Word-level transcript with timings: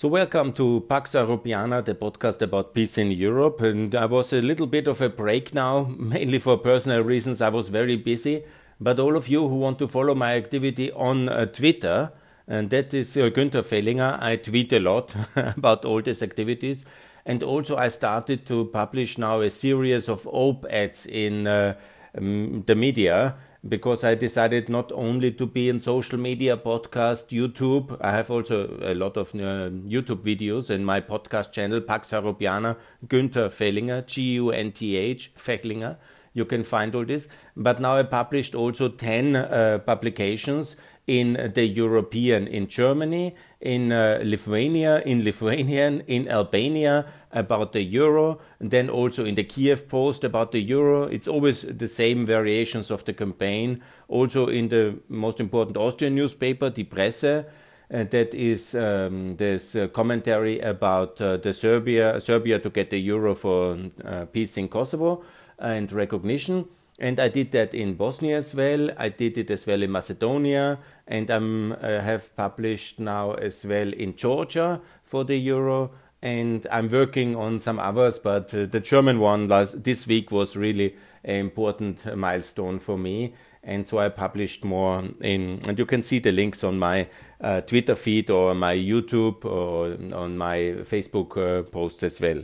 So, 0.00 0.08
welcome 0.08 0.54
to 0.54 0.80
Pax 0.88 1.12
Europiana, 1.12 1.84
the 1.84 1.94
podcast 1.94 2.40
about 2.40 2.72
peace 2.72 2.96
in 2.96 3.10
Europe. 3.10 3.60
And 3.60 3.94
I 3.94 4.06
was 4.06 4.32
a 4.32 4.40
little 4.40 4.66
bit 4.66 4.88
of 4.88 5.02
a 5.02 5.10
break 5.10 5.52
now, 5.52 5.94
mainly 5.98 6.38
for 6.38 6.56
personal 6.56 7.02
reasons. 7.02 7.42
I 7.42 7.50
was 7.50 7.68
very 7.68 7.96
busy. 7.96 8.42
But 8.80 8.98
all 8.98 9.14
of 9.14 9.28
you 9.28 9.46
who 9.46 9.56
want 9.56 9.78
to 9.80 9.88
follow 9.88 10.14
my 10.14 10.36
activity 10.36 10.90
on 10.92 11.28
uh, 11.28 11.44
Twitter, 11.44 12.12
and 12.48 12.70
that 12.70 12.94
is 12.94 13.14
uh, 13.14 13.28
Günther 13.28 13.62
Fehlinger, 13.62 14.16
I 14.22 14.36
tweet 14.36 14.72
a 14.72 14.78
lot 14.78 15.14
about 15.36 15.84
all 15.84 16.00
these 16.00 16.22
activities. 16.22 16.86
And 17.26 17.42
also, 17.42 17.76
I 17.76 17.88
started 17.88 18.46
to 18.46 18.70
publish 18.72 19.18
now 19.18 19.42
a 19.42 19.50
series 19.50 20.08
of 20.08 20.26
op 20.28 20.64
eds 20.70 21.04
in 21.04 21.46
uh, 21.46 21.74
um, 22.16 22.62
the 22.64 22.74
media 22.74 23.36
because 23.68 24.04
I 24.04 24.14
decided 24.14 24.68
not 24.68 24.90
only 24.92 25.32
to 25.32 25.46
be 25.46 25.68
in 25.68 25.80
social 25.80 26.18
media, 26.18 26.56
podcast, 26.56 27.28
YouTube. 27.28 27.96
I 28.00 28.12
have 28.12 28.30
also 28.30 28.78
a 28.80 28.94
lot 28.94 29.16
of 29.16 29.34
uh, 29.34 29.68
YouTube 29.86 30.22
videos 30.22 30.70
in 30.70 30.84
my 30.84 31.00
podcast 31.00 31.52
channel, 31.52 31.80
Pax 31.80 32.10
Europiana, 32.10 32.76
Günther 33.06 33.50
Fehlinger, 33.50 34.06
G-U-N-T-H, 34.06 35.32
Fehlinger. 35.36 35.96
You 36.32 36.44
can 36.44 36.64
find 36.64 36.94
all 36.94 37.04
this. 37.04 37.28
But 37.56 37.80
now 37.80 37.98
I 37.98 38.04
published 38.04 38.54
also 38.54 38.88
10 38.88 39.36
uh, 39.36 39.78
publications 39.84 40.76
in 41.06 41.50
the 41.54 41.66
European, 41.66 42.46
in 42.46 42.68
Germany, 42.68 43.34
in 43.60 43.90
uh, 43.92 44.20
Lithuania, 44.22 45.02
in 45.02 45.24
Lithuanian, 45.24 46.00
in 46.06 46.28
Albania 46.28 47.06
about 47.32 47.72
the 47.72 47.82
euro, 47.82 48.40
and 48.58 48.70
then 48.70 48.90
also 48.90 49.24
in 49.24 49.34
the 49.34 49.44
Kiev 49.44 49.88
Post 49.88 50.24
about 50.24 50.52
the 50.52 50.60
euro. 50.60 51.04
It's 51.04 51.28
always 51.28 51.62
the 51.62 51.88
same 51.88 52.26
variations 52.26 52.90
of 52.90 53.04
the 53.04 53.12
campaign. 53.12 53.82
Also 54.08 54.48
in 54.48 54.68
the 54.68 54.98
most 55.08 55.40
important 55.40 55.76
Austrian 55.76 56.14
newspaper, 56.14 56.70
Die 56.70 56.84
Presse. 56.84 57.44
Uh, 57.92 58.04
that 58.04 58.32
is 58.34 58.76
um, 58.76 59.34
this 59.34 59.74
uh, 59.74 59.88
commentary 59.88 60.60
about 60.60 61.20
uh, 61.20 61.36
the 61.38 61.52
Serbia 61.52 62.20
Serbia 62.20 62.60
to 62.60 62.70
get 62.70 62.90
the 62.90 62.98
euro 62.98 63.34
for 63.34 63.76
uh, 64.04 64.26
peace 64.26 64.56
in 64.56 64.68
Kosovo 64.68 65.24
and 65.58 65.90
recognition. 65.90 66.66
And 67.00 67.18
I 67.18 67.28
did 67.28 67.50
that 67.52 67.74
in 67.74 67.94
Bosnia 67.94 68.36
as 68.36 68.54
well. 68.54 68.90
I 68.96 69.08
did 69.08 69.38
it 69.38 69.50
as 69.50 69.66
well 69.66 69.82
in 69.82 69.90
Macedonia, 69.90 70.78
and 71.08 71.30
I 71.30 71.36
uh, 71.36 72.00
have 72.02 72.36
published 72.36 73.00
now 73.00 73.32
as 73.32 73.64
well 73.64 73.92
in 73.92 74.14
Georgia 74.16 74.80
for 75.02 75.24
the 75.24 75.36
euro. 75.36 75.90
And 76.22 76.66
I'm 76.70 76.90
working 76.90 77.34
on 77.34 77.60
some 77.60 77.78
others, 77.78 78.18
but 78.18 78.52
uh, 78.52 78.66
the 78.66 78.80
German 78.80 79.20
one 79.20 79.48
last, 79.48 79.82
this 79.82 80.06
week 80.06 80.30
was 80.30 80.54
really 80.54 80.96
an 81.24 81.36
important 81.36 82.14
milestone 82.16 82.78
for 82.78 82.98
me. 82.98 83.34
And 83.62 83.86
so 83.86 83.98
I 83.98 84.08
published 84.10 84.64
more 84.64 85.02
in, 85.20 85.60
and 85.66 85.78
you 85.78 85.86
can 85.86 86.02
see 86.02 86.18
the 86.18 86.32
links 86.32 86.62
on 86.64 86.78
my 86.78 87.08
uh, 87.40 87.62
Twitter 87.62 87.94
feed 87.94 88.30
or 88.30 88.54
my 88.54 88.74
YouTube 88.74 89.44
or 89.44 89.96
on 90.14 90.36
my 90.36 90.56
Facebook 90.84 91.36
uh, 91.36 91.62
posts 91.62 92.02
as 92.02 92.20
well. 92.20 92.42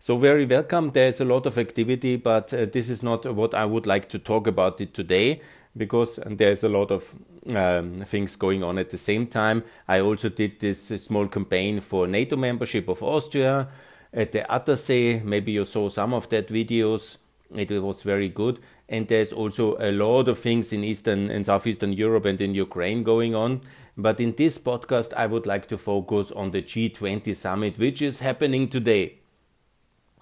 So 0.00 0.16
very 0.16 0.44
welcome. 0.44 0.90
There's 0.90 1.20
a 1.20 1.24
lot 1.24 1.46
of 1.46 1.56
activity, 1.56 2.16
but 2.16 2.52
uh, 2.52 2.66
this 2.66 2.88
is 2.88 3.02
not 3.02 3.32
what 3.32 3.54
I 3.54 3.64
would 3.64 3.86
like 3.86 4.08
to 4.10 4.18
talk 4.18 4.46
about 4.46 4.80
it 4.80 4.92
today 4.92 5.40
because 5.76 6.18
there's 6.26 6.62
a 6.62 6.68
lot 6.68 6.90
of 6.90 7.14
um, 7.54 8.00
things 8.00 8.36
going 8.36 8.62
on 8.62 8.78
at 8.78 8.90
the 8.90 8.98
same 8.98 9.26
time. 9.26 9.64
I 9.88 10.00
also 10.00 10.28
did 10.28 10.60
this 10.60 10.86
small 10.86 11.26
campaign 11.28 11.80
for 11.80 12.06
NATO 12.06 12.36
membership 12.36 12.88
of 12.88 13.02
Austria 13.02 13.68
at 14.12 14.32
the 14.32 14.46
Attersee. 14.48 15.22
Maybe 15.22 15.52
you 15.52 15.64
saw 15.64 15.88
some 15.88 16.14
of 16.14 16.28
that 16.28 16.48
videos. 16.48 17.18
It 17.54 17.70
was 17.70 18.02
very 18.02 18.28
good. 18.28 18.60
And 18.88 19.08
there's 19.08 19.32
also 19.32 19.76
a 19.78 19.90
lot 19.90 20.28
of 20.28 20.38
things 20.38 20.72
in 20.72 20.84
Eastern 20.84 21.30
and 21.30 21.46
Southeastern 21.46 21.92
Europe 21.92 22.26
and 22.26 22.40
in 22.40 22.54
Ukraine 22.54 23.02
going 23.02 23.34
on. 23.34 23.62
But 23.96 24.20
in 24.20 24.34
this 24.34 24.58
podcast, 24.58 25.12
I 25.14 25.26
would 25.26 25.46
like 25.46 25.68
to 25.68 25.78
focus 25.78 26.30
on 26.32 26.50
the 26.50 26.62
G20 26.62 27.34
summit, 27.34 27.78
which 27.78 28.02
is 28.02 28.20
happening 28.20 28.68
today 28.68 29.18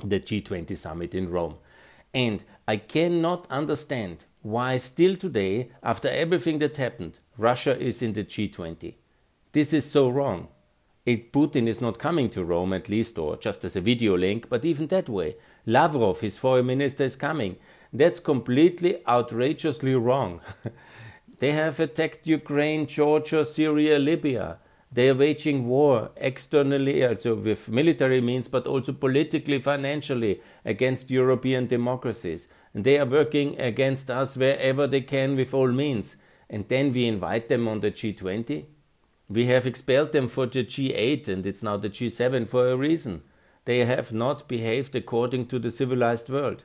the 0.04 0.20
G20 0.20 0.76
summit 0.76 1.14
in 1.14 1.30
Rome. 1.30 1.56
And 2.12 2.44
I 2.68 2.76
cannot 2.76 3.46
understand 3.50 4.24
why, 4.42 4.76
still 4.76 5.16
today, 5.16 5.70
after 5.82 6.08
everything 6.08 6.58
that 6.58 6.76
happened, 6.76 7.20
Russia 7.38 7.78
is 7.78 8.02
in 8.02 8.12
the 8.12 8.24
G20. 8.24 8.96
This 9.52 9.72
is 9.72 9.88
so 9.88 10.08
wrong. 10.08 10.48
It, 11.06 11.32
Putin 11.32 11.66
is 11.68 11.80
not 11.80 11.98
coming 11.98 12.28
to 12.30 12.44
Rome, 12.44 12.72
at 12.72 12.88
least, 12.88 13.18
or 13.18 13.36
just 13.36 13.64
as 13.64 13.76
a 13.76 13.80
video 13.80 14.16
link, 14.16 14.48
but 14.48 14.64
even 14.64 14.88
that 14.88 15.08
way. 15.08 15.36
Lavrov, 15.64 16.20
his 16.20 16.38
foreign 16.38 16.66
minister, 16.66 17.04
is 17.04 17.16
coming. 17.16 17.56
That's 17.92 18.18
completely 18.18 19.06
outrageously 19.06 19.94
wrong. 19.94 20.40
they 21.38 21.52
have 21.52 21.78
attacked 21.78 22.26
Ukraine, 22.26 22.86
Georgia, 22.86 23.44
Syria, 23.44 23.98
Libya. 23.98 24.58
They 24.90 25.08
are 25.08 25.14
waging 25.14 25.66
war 25.66 26.10
externally, 26.16 27.04
also 27.04 27.34
with 27.34 27.68
military 27.68 28.20
means, 28.20 28.48
but 28.48 28.66
also 28.66 28.92
politically, 28.92 29.58
financially, 29.58 30.40
against 30.64 31.10
European 31.10 31.66
democracies. 31.66 32.48
And 32.74 32.84
they 32.84 32.98
are 32.98 33.06
working 33.06 33.58
against 33.60 34.10
us 34.10 34.36
wherever 34.36 34.86
they 34.86 35.02
can 35.02 35.36
with 35.36 35.52
all 35.52 35.68
means. 35.68 36.16
And 36.48 36.68
then 36.68 36.92
we 36.92 37.06
invite 37.06 37.48
them 37.48 37.68
on 37.68 37.80
the 37.80 37.90
G20. 37.90 38.66
We 39.28 39.46
have 39.46 39.66
expelled 39.66 40.12
them 40.12 40.28
for 40.28 40.46
the 40.46 40.64
G8 40.64 41.28
and 41.28 41.46
it's 41.46 41.62
now 41.62 41.76
the 41.76 41.90
G7 41.90 42.48
for 42.48 42.68
a 42.68 42.76
reason. 42.76 43.22
They 43.64 43.84
have 43.84 44.12
not 44.12 44.48
behaved 44.48 44.94
according 44.94 45.46
to 45.46 45.58
the 45.58 45.70
civilized 45.70 46.28
world. 46.28 46.64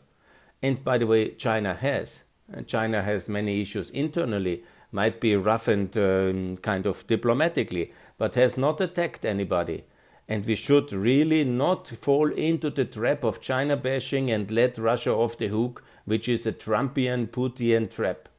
And 0.61 0.83
by 0.83 0.97
the 0.97 1.07
way, 1.07 1.31
China 1.31 1.73
has. 1.73 2.23
China 2.65 3.03
has 3.03 3.29
many 3.29 3.61
issues 3.61 3.89
internally, 3.91 4.63
might 4.91 5.19
be 5.19 5.35
roughened 5.35 5.97
um, 5.97 6.57
kind 6.57 6.85
of 6.85 7.05
diplomatically, 7.07 7.91
but 8.17 8.35
has 8.35 8.57
not 8.57 8.81
attacked 8.81 9.25
anybody. 9.25 9.83
And 10.27 10.45
we 10.45 10.55
should 10.55 10.91
really 10.91 11.43
not 11.43 11.87
fall 11.87 12.31
into 12.31 12.69
the 12.69 12.85
trap 12.85 13.23
of 13.23 13.41
China 13.41 13.77
bashing 13.77 14.31
and 14.31 14.49
let 14.51 14.77
Russia 14.77 15.13
off 15.13 15.37
the 15.37 15.47
hook, 15.47 15.83
which 16.07 16.29
is 16.29 16.47
a 16.47 16.53
Trumpian, 16.53 17.27
Putian 17.27 17.91
trap. 17.91 18.29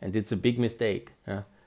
And 0.00 0.14
it's 0.14 0.30
a 0.30 0.36
big 0.36 0.60
mistake. 0.60 1.10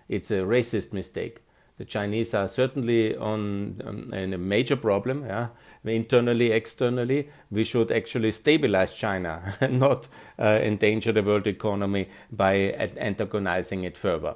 It's 0.07 0.31
a 0.31 0.45
racist 0.55 0.93
mistake. 0.93 1.41
The 1.77 1.85
Chinese 1.85 2.33
are 2.33 2.47
certainly 2.47 3.15
on 3.15 3.81
um, 3.85 4.13
in 4.13 4.33
a 4.33 4.37
major 4.37 4.75
problem, 4.75 5.25
yeah? 5.25 5.47
internally, 5.85 6.51
externally. 6.51 7.29
We 7.51 7.63
should 7.63 7.91
actually 7.91 8.31
stabilize 8.31 8.93
China 8.93 9.55
and 9.61 9.79
not 9.87 10.07
uh, 10.37 10.59
endanger 10.61 11.11
the 11.11 11.23
world 11.23 11.47
economy 11.47 12.09
by 12.31 12.53
antagonizing 12.97 13.83
it 13.83 13.97
further. 13.97 14.35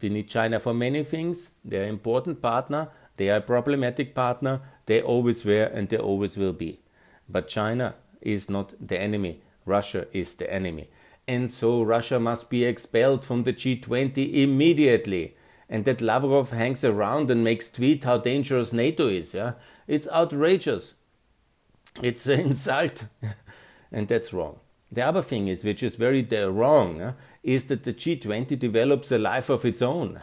We 0.00 0.08
need 0.08 0.28
China 0.28 0.60
for 0.60 0.72
many 0.72 1.02
things. 1.02 1.50
They're 1.64 1.84
an 1.84 1.90
important 1.90 2.42
partner. 2.42 2.88
They 3.16 3.30
are 3.30 3.38
a 3.38 3.40
problematic 3.42 4.14
partner. 4.14 4.60
They 4.86 5.02
always 5.02 5.44
were 5.44 5.64
and 5.64 5.88
they 5.88 5.98
always 5.98 6.36
will 6.36 6.52
be. 6.52 6.80
But 7.28 7.48
China 7.48 7.94
is 8.20 8.48
not 8.48 8.74
the 8.80 9.00
enemy. 9.00 9.42
Russia 9.64 10.06
is 10.12 10.34
the 10.34 10.52
enemy. 10.52 10.90
And 11.26 11.50
so 11.50 11.82
Russia 11.82 12.18
must 12.18 12.50
be 12.50 12.64
expelled 12.64 13.24
from 13.24 13.44
the 13.44 13.52
G20 13.52 14.42
immediately. 14.42 15.36
And 15.68 15.84
that 15.84 16.00
Lavrov 16.00 16.50
hangs 16.50 16.82
around 16.82 17.30
and 17.30 17.44
makes 17.44 17.70
tweet 17.70 18.04
how 18.04 18.18
dangerous 18.18 18.72
NATO 18.72 19.08
is. 19.08 19.34
Yeah? 19.34 19.52
It's 19.86 20.08
outrageous. 20.08 20.94
It's 22.02 22.26
an 22.26 22.40
insult. 22.50 23.06
and 23.92 24.08
that's 24.08 24.32
wrong. 24.32 24.58
The 24.92 25.02
other 25.02 25.22
thing 25.22 25.46
is, 25.46 25.62
which 25.62 25.84
is 25.84 25.94
very 25.94 26.22
wrong, 26.24 27.14
is 27.44 27.66
that 27.66 27.84
the 27.84 27.94
G20 27.94 28.58
develops 28.58 29.12
a 29.12 29.18
life 29.18 29.48
of 29.48 29.64
its 29.64 29.80
own. 29.80 30.18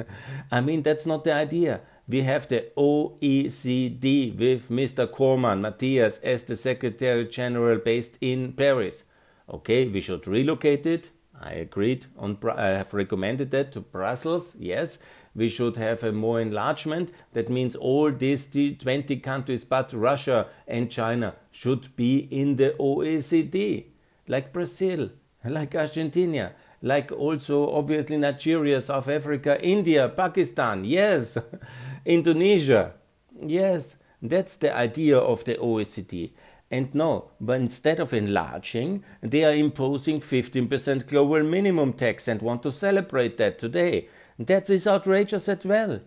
I 0.50 0.60
mean, 0.60 0.82
that's 0.82 1.06
not 1.06 1.22
the 1.22 1.32
idea. 1.32 1.82
We 2.08 2.22
have 2.22 2.48
the 2.48 2.66
OECD 2.76 4.36
with 4.38 4.70
Mr. 4.70 5.10
Cormann 5.10 5.60
Mathias 5.60 6.18
as 6.22 6.42
the 6.44 6.56
Secretary 6.56 7.26
General 7.26 7.78
based 7.78 8.16
in 8.22 8.52
Paris. 8.54 9.04
Okay, 9.48 9.86
we 9.86 10.00
should 10.00 10.26
relocate 10.26 10.86
it. 10.86 11.10
I 11.38 11.52
agreed 11.52 12.06
on. 12.16 12.38
I 12.56 12.68
have 12.68 12.94
recommended 12.94 13.50
that 13.50 13.72
to 13.72 13.80
Brussels. 13.80 14.56
Yes, 14.58 14.98
we 15.34 15.50
should 15.50 15.76
have 15.76 16.02
a 16.02 16.10
more 16.10 16.40
enlargement. 16.40 17.12
That 17.34 17.50
means 17.50 17.76
all 17.76 18.10
these 18.10 18.48
20 18.48 19.16
countries, 19.18 19.64
but 19.64 19.92
Russia 19.92 20.46
and 20.66 20.90
China, 20.90 21.34
should 21.52 21.94
be 21.94 22.20
in 22.30 22.56
the 22.56 22.74
OECD 22.80 23.84
like 24.28 24.52
Brazil, 24.52 25.10
like 25.44 25.74
Argentina, 25.74 26.52
like 26.82 27.10
also 27.10 27.70
obviously 27.70 28.16
Nigeria, 28.16 28.80
South 28.80 29.08
Africa, 29.08 29.58
India, 29.62 30.08
Pakistan, 30.08 30.84
yes, 30.84 31.36
Indonesia, 32.08 32.94
yes, 33.38 33.96
that's 34.22 34.56
the 34.56 34.74
idea 34.74 35.18
of 35.18 35.44
the 35.44 35.56
OECD. 35.56 36.32
And 36.70 36.94
no, 36.94 37.32
but 37.38 37.60
instead 37.60 38.00
of 38.00 38.14
enlarging, 38.14 39.04
they 39.20 39.44
are 39.44 39.52
imposing 39.52 40.20
15% 40.20 41.06
global 41.06 41.42
minimum 41.42 41.92
tax 41.92 42.26
and 42.26 42.40
want 42.40 42.62
to 42.62 42.72
celebrate 42.72 43.36
that 43.36 43.58
today. 43.58 44.08
That 44.38 44.70
is 44.70 44.86
outrageous 44.86 45.50
as 45.50 45.66
well. 45.66 46.00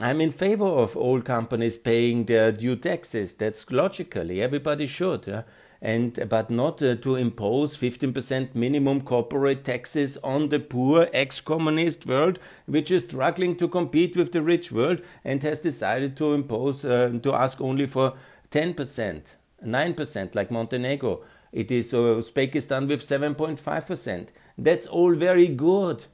I'm 0.00 0.20
in 0.20 0.32
favor 0.32 0.66
of 0.66 0.96
all 0.96 1.20
companies 1.20 1.76
paying 1.76 2.24
their 2.24 2.50
due 2.50 2.74
taxes. 2.74 3.34
That's 3.34 3.70
logically, 3.70 4.42
everybody 4.42 4.88
should. 4.88 5.24
Yeah? 5.28 5.42
And 5.80 6.28
but 6.28 6.50
not 6.50 6.82
uh, 6.82 6.96
to 6.96 7.14
impose 7.14 7.76
15% 7.76 8.54
minimum 8.54 9.00
corporate 9.02 9.64
taxes 9.64 10.18
on 10.24 10.48
the 10.48 10.58
poor 10.58 11.08
ex-communist 11.12 12.06
world 12.06 12.38
which 12.66 12.90
is 12.90 13.04
struggling 13.04 13.56
to 13.56 13.68
compete 13.68 14.16
with 14.16 14.32
the 14.32 14.42
rich 14.42 14.72
world 14.72 15.00
and 15.24 15.42
has 15.42 15.60
decided 15.60 16.16
to 16.16 16.32
impose 16.32 16.84
uh, 16.84 17.16
to 17.22 17.32
ask 17.32 17.60
only 17.60 17.86
for 17.86 18.14
10% 18.50 19.22
9% 19.64 20.34
like 20.34 20.50
montenegro. 20.52 21.20
It 21.52 21.70
is 21.70 21.92
uh, 21.92 21.96
uzbekistan 21.96 22.88
with 22.88 23.02
7.5% 23.02 24.28
that's 24.58 24.86
all 24.86 25.14
very 25.14 25.48
good 25.48 26.04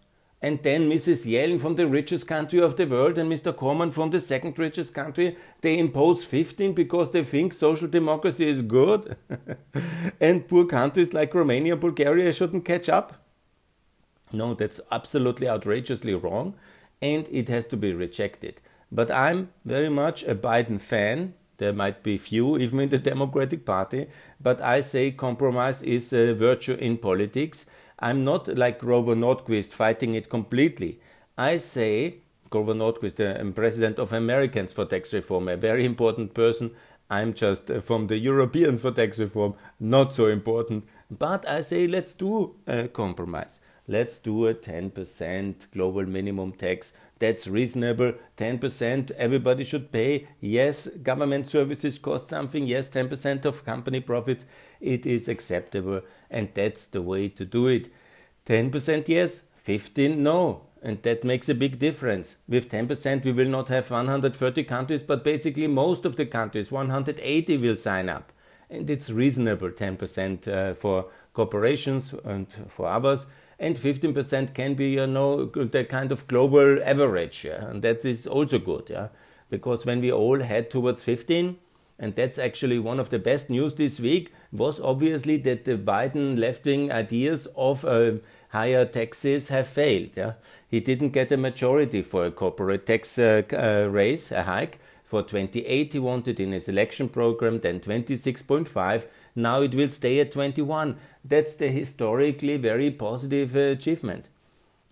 and 0.44 0.62
then 0.62 0.90
Mrs. 0.90 1.24
Yellen 1.24 1.58
from 1.58 1.76
the 1.76 1.86
richest 1.86 2.26
country 2.26 2.60
of 2.60 2.76
the 2.76 2.84
world 2.86 3.16
and 3.16 3.32
Mr. 3.32 3.56
Cormann 3.56 3.90
from 3.90 4.10
the 4.10 4.20
second 4.20 4.58
richest 4.58 4.92
country, 4.92 5.38
they 5.62 5.78
impose 5.78 6.22
15 6.22 6.74
because 6.74 7.12
they 7.12 7.24
think 7.24 7.54
social 7.54 7.88
democracy 7.88 8.46
is 8.46 8.60
good. 8.60 9.16
and 10.20 10.46
poor 10.46 10.66
countries 10.66 11.14
like 11.14 11.34
Romania, 11.34 11.72
and 11.72 11.80
Bulgaria 11.80 12.30
shouldn't 12.30 12.66
catch 12.66 12.90
up. 12.90 13.24
No, 14.32 14.52
that's 14.52 14.82
absolutely 14.92 15.48
outrageously 15.48 16.14
wrong 16.14 16.54
and 17.00 17.26
it 17.30 17.48
has 17.48 17.66
to 17.68 17.78
be 17.78 17.94
rejected. 17.94 18.60
But 18.92 19.10
I'm 19.10 19.48
very 19.64 19.88
much 19.88 20.24
a 20.24 20.34
Biden 20.34 20.78
fan. 20.78 21.32
There 21.58 21.72
might 21.72 22.02
be 22.02 22.18
few, 22.18 22.58
even 22.58 22.80
in 22.80 22.88
the 22.88 22.98
Democratic 22.98 23.64
Party, 23.64 24.06
but 24.40 24.60
I 24.60 24.80
say 24.80 25.12
compromise 25.12 25.82
is 25.82 26.12
a 26.12 26.32
virtue 26.34 26.74
in 26.74 26.98
politics 26.98 27.66
I'm 27.98 28.24
not 28.24 28.48
like 28.48 28.80
Grover 28.80 29.14
Norquist 29.14 29.70
fighting 29.70 30.14
it 30.14 30.28
completely. 30.28 31.00
I 31.38 31.58
say 31.58 32.16
Grover 32.50 32.74
Norquist, 32.74 33.16
the 33.16 33.40
um, 33.40 33.52
president 33.52 33.98
of 33.98 34.12
Americans 34.12 34.72
for 34.72 34.84
Tax 34.84 35.12
Reform, 35.14 35.48
a 35.48 35.56
very 35.56 35.84
important 35.84 36.34
person. 36.34 36.72
I'm 37.08 37.34
just 37.34 37.70
uh, 37.70 37.80
from 37.80 38.08
the 38.08 38.18
Europeans 38.18 38.80
for 38.80 38.90
Tax 38.90 39.18
Reform, 39.18 39.54
not 39.78 40.12
so 40.12 40.26
important. 40.26 40.84
But 41.10 41.48
I 41.48 41.62
say 41.62 41.86
let's 41.86 42.14
do 42.14 42.56
a 42.66 42.88
compromise. 42.88 43.60
Let's 43.86 44.18
do 44.18 44.46
a 44.48 44.54
10% 44.54 45.70
global 45.70 46.06
minimum 46.06 46.52
tax. 46.52 46.94
That's 47.24 47.46
reasonable. 47.46 48.12
10% 48.36 49.10
everybody 49.12 49.64
should 49.64 49.90
pay. 49.90 50.28
Yes, 50.42 50.88
government 50.88 51.46
services 51.46 51.98
cost 51.98 52.28
something. 52.28 52.66
Yes, 52.66 52.90
10% 52.90 53.46
of 53.46 53.64
company 53.64 54.00
profits. 54.00 54.44
It 54.78 55.06
is 55.06 55.26
acceptable 55.26 56.02
and 56.28 56.50
that's 56.52 56.84
the 56.84 57.00
way 57.00 57.30
to 57.30 57.46
do 57.46 57.66
it. 57.68 57.88
10% 58.44 59.08
yes, 59.08 59.42
15 59.56 60.22
no, 60.22 60.66
and 60.82 61.02
that 61.02 61.24
makes 61.24 61.48
a 61.48 61.54
big 61.54 61.78
difference. 61.78 62.36
With 62.46 62.68
10%, 62.70 63.24
we 63.24 63.32
will 63.32 63.48
not 63.48 63.68
have 63.68 63.90
130 63.90 64.64
countries, 64.64 65.02
but 65.02 65.24
basically 65.24 65.66
most 65.66 66.04
of 66.04 66.16
the 66.16 66.26
countries, 66.26 66.70
180 66.70 67.56
will 67.56 67.76
sign 67.76 68.10
up. 68.10 68.32
And 68.68 68.90
it's 68.90 69.08
reasonable 69.08 69.70
10% 69.70 70.46
uh, 70.46 70.74
for 70.74 71.06
corporations 71.32 72.14
and 72.22 72.52
for 72.68 72.86
others, 72.86 73.26
and 73.64 73.76
15% 73.76 74.52
can 74.52 74.74
be, 74.74 74.90
you 74.90 75.06
know, 75.06 75.46
the 75.46 75.84
kind 75.84 76.12
of 76.12 76.26
global 76.28 76.82
average, 76.84 77.44
yeah? 77.44 77.64
and 77.64 77.80
that 77.80 78.04
is 78.04 78.26
also 78.26 78.58
good, 78.58 78.90
yeah, 78.90 79.08
because 79.48 79.86
when 79.86 80.02
we 80.02 80.12
all 80.12 80.40
head 80.40 80.70
towards 80.70 81.02
15, 81.02 81.56
and 81.98 82.14
that's 82.14 82.38
actually 82.38 82.78
one 82.78 83.00
of 83.00 83.08
the 83.08 83.18
best 83.18 83.48
news 83.48 83.74
this 83.76 83.98
week, 83.98 84.32
was 84.52 84.80
obviously 84.80 85.38
that 85.38 85.64
the 85.64 85.78
Biden 85.78 86.38
left 86.38 86.66
wing 86.66 86.92
ideas 86.92 87.48
of 87.56 87.86
uh, 87.86 88.12
higher 88.50 88.84
taxes 88.84 89.48
have 89.48 89.66
failed. 89.66 90.14
Yeah? 90.14 90.34
He 90.68 90.80
didn't 90.80 91.10
get 91.10 91.32
a 91.32 91.38
majority 91.38 92.02
for 92.02 92.26
a 92.26 92.30
corporate 92.30 92.84
tax 92.84 93.18
uh, 93.18 93.42
uh, 93.52 93.88
raise, 93.90 94.30
a 94.30 94.42
hike. 94.42 94.78
For 95.04 95.22
28, 95.22 95.92
he 95.92 95.98
wanted 95.98 96.38
in 96.40 96.52
his 96.52 96.68
election 96.68 97.08
program, 97.08 97.60
then 97.60 97.80
26.5. 97.80 99.06
Now 99.34 99.62
it 99.62 99.74
will 99.74 99.90
stay 99.90 100.20
at 100.20 100.32
21. 100.32 100.96
That's 101.24 101.54
the 101.54 101.68
historically 101.68 102.56
very 102.56 102.90
positive 102.90 103.56
uh, 103.56 103.60
achievement. 103.60 104.28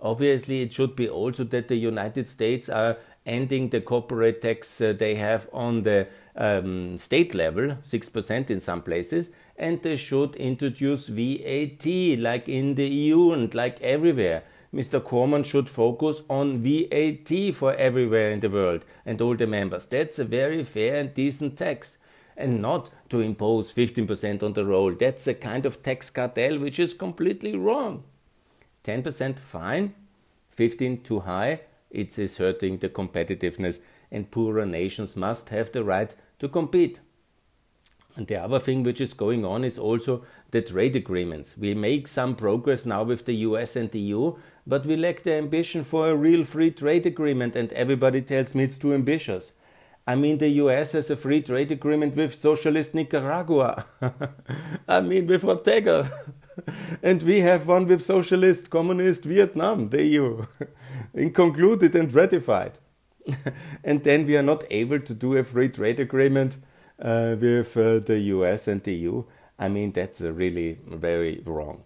Obviously, 0.00 0.62
it 0.62 0.72
should 0.72 0.96
be 0.96 1.08
also 1.08 1.44
that 1.44 1.68
the 1.68 1.76
United 1.76 2.28
States 2.28 2.68
are 2.68 2.96
ending 3.24 3.68
the 3.68 3.80
corporate 3.80 4.42
tax 4.42 4.80
uh, 4.80 4.92
they 4.92 5.14
have 5.14 5.48
on 5.52 5.84
the 5.84 6.08
um, 6.34 6.98
state 6.98 7.34
level, 7.34 7.76
6% 7.86 8.50
in 8.50 8.60
some 8.60 8.82
places, 8.82 9.30
and 9.56 9.80
they 9.82 9.96
should 9.96 10.34
introduce 10.36 11.06
VAT 11.06 11.86
like 12.18 12.48
in 12.48 12.74
the 12.74 12.88
EU 12.88 13.32
and 13.32 13.54
like 13.54 13.80
everywhere. 13.80 14.42
Mr. 14.74 15.04
Cormann 15.04 15.44
should 15.44 15.68
focus 15.68 16.22
on 16.30 16.62
VAT 16.62 17.54
for 17.54 17.74
everywhere 17.74 18.30
in 18.30 18.40
the 18.40 18.48
world 18.48 18.84
and 19.04 19.20
all 19.20 19.36
the 19.36 19.46
members. 19.46 19.86
That's 19.86 20.18
a 20.18 20.24
very 20.24 20.64
fair 20.64 20.96
and 20.96 21.12
decent 21.12 21.58
tax. 21.58 21.98
And 22.42 22.60
not 22.60 22.90
to 23.10 23.20
impose 23.20 23.72
15% 23.72 24.42
on 24.42 24.54
the 24.54 24.64
roll. 24.64 24.92
That's 24.94 25.28
a 25.28 25.34
kind 25.34 25.64
of 25.64 25.80
tax 25.84 26.10
cartel 26.10 26.58
which 26.58 26.80
is 26.80 26.92
completely 26.92 27.56
wrong. 27.56 28.02
10% 28.82 29.38
fine, 29.38 29.94
15 30.50 31.02
too 31.02 31.20
high, 31.20 31.60
it 31.88 32.18
is 32.18 32.38
hurting 32.38 32.78
the 32.78 32.88
competitiveness, 32.88 33.78
and 34.10 34.28
poorer 34.32 34.66
nations 34.66 35.14
must 35.14 35.50
have 35.50 35.70
the 35.70 35.84
right 35.84 36.16
to 36.40 36.48
compete. 36.48 36.98
And 38.16 38.26
the 38.26 38.42
other 38.42 38.58
thing 38.58 38.82
which 38.82 39.00
is 39.00 39.14
going 39.14 39.44
on 39.44 39.62
is 39.62 39.78
also 39.78 40.24
the 40.50 40.62
trade 40.62 40.96
agreements. 40.96 41.56
We 41.56 41.74
make 41.74 42.08
some 42.08 42.34
progress 42.34 42.84
now 42.84 43.04
with 43.04 43.24
the 43.24 43.36
US 43.36 43.76
and 43.76 43.88
the 43.92 44.00
EU, 44.00 44.34
but 44.66 44.84
we 44.84 44.96
lack 44.96 45.22
the 45.22 45.34
ambition 45.34 45.84
for 45.84 46.10
a 46.10 46.16
real 46.16 46.44
free 46.44 46.72
trade 46.72 47.06
agreement, 47.06 47.54
and 47.54 47.72
everybody 47.72 48.20
tells 48.20 48.52
me 48.52 48.64
it's 48.64 48.78
too 48.78 48.94
ambitious. 48.94 49.52
I 50.06 50.16
mean, 50.16 50.38
the 50.38 50.48
US 50.48 50.92
has 50.92 51.10
a 51.10 51.16
free 51.16 51.42
trade 51.42 51.70
agreement 51.70 52.16
with 52.16 52.34
socialist 52.34 52.94
Nicaragua. 52.94 53.84
I 54.88 55.00
mean, 55.00 55.26
with 55.26 55.44
Ortega. 55.44 56.10
and 57.02 57.22
we 57.22 57.40
have 57.40 57.68
one 57.68 57.86
with 57.86 58.02
socialist 58.02 58.68
communist 58.70 59.24
Vietnam, 59.24 59.90
the 59.90 60.04
EU, 60.04 60.46
concluded 61.34 61.94
and 62.00 62.12
ratified. 62.12 62.78
and 63.84 64.02
then 64.02 64.26
we 64.26 64.36
are 64.36 64.42
not 64.42 64.64
able 64.70 64.98
to 64.98 65.14
do 65.14 65.36
a 65.36 65.44
free 65.44 65.68
trade 65.68 66.00
agreement 66.00 66.56
uh, 67.00 67.36
with 67.38 67.76
uh, 67.76 68.00
the 68.00 68.18
US 68.34 68.66
and 68.66 68.82
the 68.82 68.94
EU. 68.94 69.24
I 69.58 69.68
mean, 69.68 69.92
that's 69.92 70.20
uh, 70.20 70.32
really 70.32 70.78
very 70.86 71.42
wrong. 71.44 71.84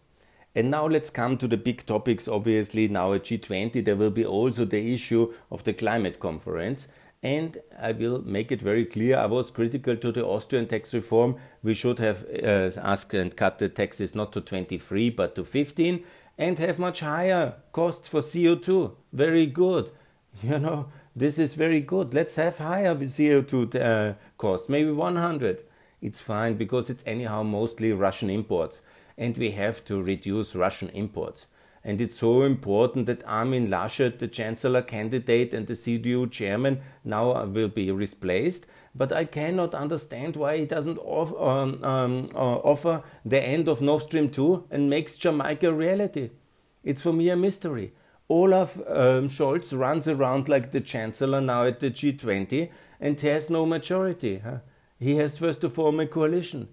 And 0.54 0.70
now 0.70 0.86
let's 0.86 1.10
come 1.10 1.36
to 1.36 1.46
the 1.46 1.58
big 1.58 1.84
topics. 1.84 2.26
Obviously, 2.26 2.88
now 2.88 3.12
at 3.12 3.24
G20, 3.24 3.84
there 3.84 3.96
will 3.96 4.10
be 4.10 4.24
also 4.24 4.64
the 4.64 4.94
issue 4.94 5.34
of 5.50 5.64
the 5.64 5.74
climate 5.74 6.18
conference. 6.18 6.88
And 7.26 7.58
I 7.76 7.90
will 7.90 8.22
make 8.24 8.52
it 8.52 8.62
very 8.62 8.84
clear 8.84 9.16
I 9.18 9.26
was 9.26 9.50
critical 9.50 9.96
to 9.96 10.12
the 10.12 10.24
Austrian 10.24 10.68
tax 10.68 10.94
reform. 10.94 11.34
We 11.60 11.74
should 11.74 11.98
have 11.98 12.24
uh, 12.24 12.70
asked 12.80 13.14
and 13.14 13.36
cut 13.36 13.58
the 13.58 13.68
taxes 13.68 14.14
not 14.14 14.32
to 14.34 14.40
23 14.40 15.10
but 15.10 15.34
to 15.34 15.44
15 15.44 16.04
and 16.38 16.58
have 16.60 16.78
much 16.78 17.00
higher 17.00 17.54
costs 17.72 18.06
for 18.06 18.20
CO2. 18.20 18.92
Very 19.12 19.46
good. 19.46 19.90
You 20.42 20.58
know, 20.58 20.90
this 21.16 21.38
is 21.38 21.54
very 21.54 21.80
good. 21.80 22.12
Let's 22.12 22.36
have 22.36 22.58
higher 22.58 22.94
CO2 22.94 23.74
uh, 23.74 24.14
costs, 24.36 24.68
maybe 24.68 24.90
100. 24.90 25.64
It's 26.02 26.20
fine 26.20 26.54
because 26.54 26.90
it's 26.90 27.02
anyhow 27.06 27.42
mostly 27.42 27.90
Russian 27.92 28.28
imports, 28.28 28.82
and 29.16 29.34
we 29.38 29.52
have 29.52 29.82
to 29.86 30.02
reduce 30.02 30.54
Russian 30.54 30.90
imports. 30.90 31.46
And 31.86 32.00
it's 32.00 32.18
so 32.18 32.42
important 32.42 33.06
that 33.06 33.22
Armin 33.28 33.68
Laschet, 33.68 34.18
the 34.18 34.26
chancellor 34.26 34.82
candidate 34.82 35.54
and 35.54 35.68
the 35.68 35.74
CDU 35.74 36.28
chairman, 36.28 36.80
now 37.04 37.44
will 37.44 37.68
be 37.68 37.92
replaced. 37.92 38.66
But 38.92 39.12
I 39.12 39.24
cannot 39.24 39.72
understand 39.72 40.34
why 40.34 40.56
he 40.56 40.66
doesn't 40.66 40.98
off, 40.98 41.32
um, 41.40 41.84
um, 41.84 42.30
uh, 42.34 42.56
offer 42.72 43.04
the 43.24 43.40
end 43.40 43.68
of 43.68 43.80
Nord 43.80 44.02
Stream 44.02 44.30
2 44.30 44.64
and 44.68 44.90
makes 44.90 45.14
Jamaica 45.14 45.68
a 45.68 45.72
reality. 45.72 46.30
It's 46.82 47.02
for 47.02 47.12
me 47.12 47.28
a 47.28 47.36
mystery. 47.36 47.92
Olaf 48.28 48.78
um, 48.88 49.28
Scholz 49.28 49.78
runs 49.78 50.08
around 50.08 50.48
like 50.48 50.72
the 50.72 50.80
chancellor 50.80 51.40
now 51.40 51.66
at 51.66 51.78
the 51.78 51.92
G20 51.92 52.68
and 53.00 53.20
has 53.20 53.48
no 53.48 53.64
majority. 53.64 54.38
Huh? 54.38 54.58
He 54.98 55.18
has 55.18 55.38
first 55.38 55.60
to 55.60 55.70
form 55.70 56.00
a 56.00 56.06
coalition. 56.08 56.66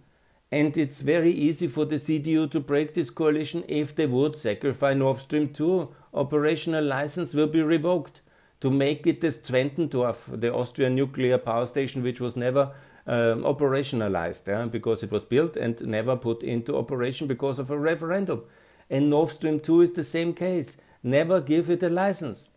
And 0.54 0.78
it's 0.78 1.02
very 1.02 1.32
easy 1.32 1.68
for 1.68 1.84
the 1.84 1.96
CDU 1.96 2.48
to 2.52 2.60
break 2.60 2.94
this 2.94 3.10
coalition 3.10 3.64
if 3.68 3.96
they 3.96 4.06
would 4.06 4.36
sacrifice 4.36 4.96
Nord 4.96 5.18
Stream 5.18 5.52
2. 5.52 5.90
Operational 6.14 6.84
license 6.84 7.34
will 7.34 7.48
be 7.48 7.64
revoked 7.64 8.22
to 8.62 8.70
make 8.70 9.08
it 9.08 9.24
as 9.24 9.40
Zwentendorf, 9.40 10.40
the 10.40 10.54
Austrian 10.54 10.94
nuclear 10.94 11.40
power 11.40 11.66
station, 11.66 12.04
which 12.04 12.20
was 12.20 12.36
never 12.36 12.72
um, 13.08 13.42
operationalized 13.42 14.48
yeah, 14.48 14.66
because 14.66 15.02
it 15.02 15.10
was 15.10 15.24
built 15.24 15.58
and 15.58 15.82
never 15.88 16.16
put 16.16 16.44
into 16.44 16.78
operation 16.78 17.26
because 17.26 17.58
of 17.58 17.72
a 17.72 17.80
referendum. 17.80 18.44
And 18.92 19.10
Nord 19.10 19.30
Stream 19.30 19.60
2 19.60 19.82
is 19.82 19.94
the 19.94 20.04
same 20.04 20.36
case 20.36 20.78
never 21.02 21.42
give 21.42 21.68
it 21.72 21.82
a 21.82 21.90
license. 21.90 22.48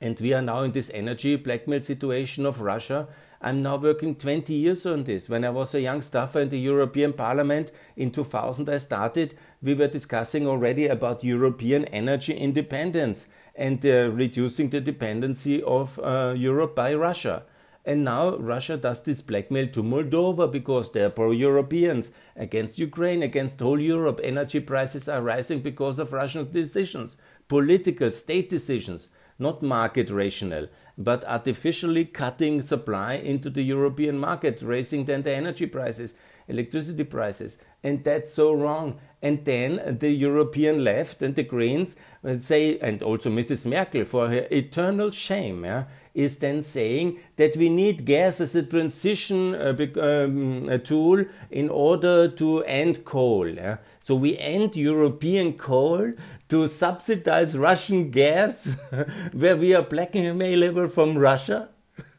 And 0.00 0.18
we 0.18 0.34
are 0.34 0.42
now 0.42 0.62
in 0.62 0.72
this 0.72 0.90
energy 0.92 1.36
blackmail 1.36 1.80
situation 1.80 2.44
of 2.44 2.60
Russia. 2.60 3.06
I'm 3.40 3.62
now 3.62 3.76
working 3.76 4.16
20 4.16 4.52
years 4.52 4.84
on 4.84 5.04
this. 5.04 5.28
When 5.28 5.44
I 5.44 5.50
was 5.50 5.72
a 5.72 5.80
young 5.80 6.02
staffer 6.02 6.40
in 6.40 6.48
the 6.48 6.58
European 6.58 7.12
Parliament 7.12 7.70
in 7.96 8.10
2000, 8.10 8.68
I 8.68 8.78
started. 8.78 9.36
We 9.62 9.74
were 9.74 9.86
discussing 9.86 10.46
already 10.46 10.88
about 10.88 11.22
European 11.22 11.84
energy 11.86 12.34
independence 12.34 13.28
and 13.54 13.84
uh, 13.86 14.10
reducing 14.10 14.70
the 14.70 14.80
dependency 14.80 15.62
of 15.62 16.00
uh, 16.02 16.34
Europe 16.36 16.74
by 16.74 16.94
Russia. 16.94 17.44
And 17.84 18.04
now 18.04 18.36
Russia 18.36 18.76
does 18.76 19.02
this 19.02 19.22
blackmail 19.22 19.68
to 19.68 19.82
Moldova 19.82 20.50
because 20.50 20.92
they 20.92 21.04
are 21.04 21.10
pro 21.10 21.30
Europeans, 21.30 22.10
against 22.36 22.78
Ukraine, 22.78 23.22
against 23.22 23.60
whole 23.60 23.80
Europe. 23.80 24.20
Energy 24.22 24.60
prices 24.60 25.08
are 25.08 25.22
rising 25.22 25.60
because 25.60 25.98
of 25.98 26.12
Russian 26.12 26.50
decisions, 26.50 27.16
political 27.46 28.10
state 28.10 28.50
decisions, 28.50 29.08
not 29.38 29.62
market 29.62 30.10
rational, 30.10 30.66
but 30.98 31.24
artificially 31.24 32.04
cutting 32.04 32.60
supply 32.60 33.14
into 33.14 33.48
the 33.48 33.62
European 33.62 34.18
market, 34.18 34.60
raising 34.60 35.04
then 35.04 35.22
the 35.22 35.32
energy 35.32 35.64
prices, 35.66 36.14
electricity 36.48 37.04
prices. 37.04 37.56
And 37.84 38.02
that's 38.02 38.34
so 38.34 38.52
wrong. 38.52 38.98
And 39.22 39.44
then 39.44 39.98
the 40.00 40.10
European 40.10 40.82
left 40.82 41.22
and 41.22 41.36
the 41.36 41.44
Greens 41.44 41.94
uh, 42.24 42.40
say, 42.40 42.78
and 42.80 43.00
also 43.00 43.30
Mrs. 43.30 43.64
Merkel, 43.64 44.04
for 44.04 44.28
her 44.28 44.48
eternal 44.50 45.12
shame, 45.12 45.64
yeah, 45.64 45.84
is 46.18 46.38
then 46.38 46.60
saying 46.62 47.16
that 47.36 47.56
we 47.56 47.68
need 47.68 48.04
gas 48.04 48.40
as 48.40 48.56
a 48.56 48.62
transition 48.62 49.54
uh, 49.54 49.72
um, 50.02 50.68
a 50.68 50.76
tool 50.76 51.24
in 51.48 51.68
order 51.68 52.28
to 52.28 52.64
end 52.64 53.04
coal. 53.04 53.48
Yeah? 53.48 53.76
So 54.00 54.16
we 54.16 54.36
end 54.36 54.74
European 54.74 55.52
coal 55.52 56.10
to 56.48 56.66
subsidize 56.66 57.56
Russian 57.56 58.10
gas, 58.10 58.66
where 59.32 59.56
we 59.56 59.74
are 59.76 59.84
blackmailable 59.84 60.90
from 60.90 61.16
Russia. 61.16 61.68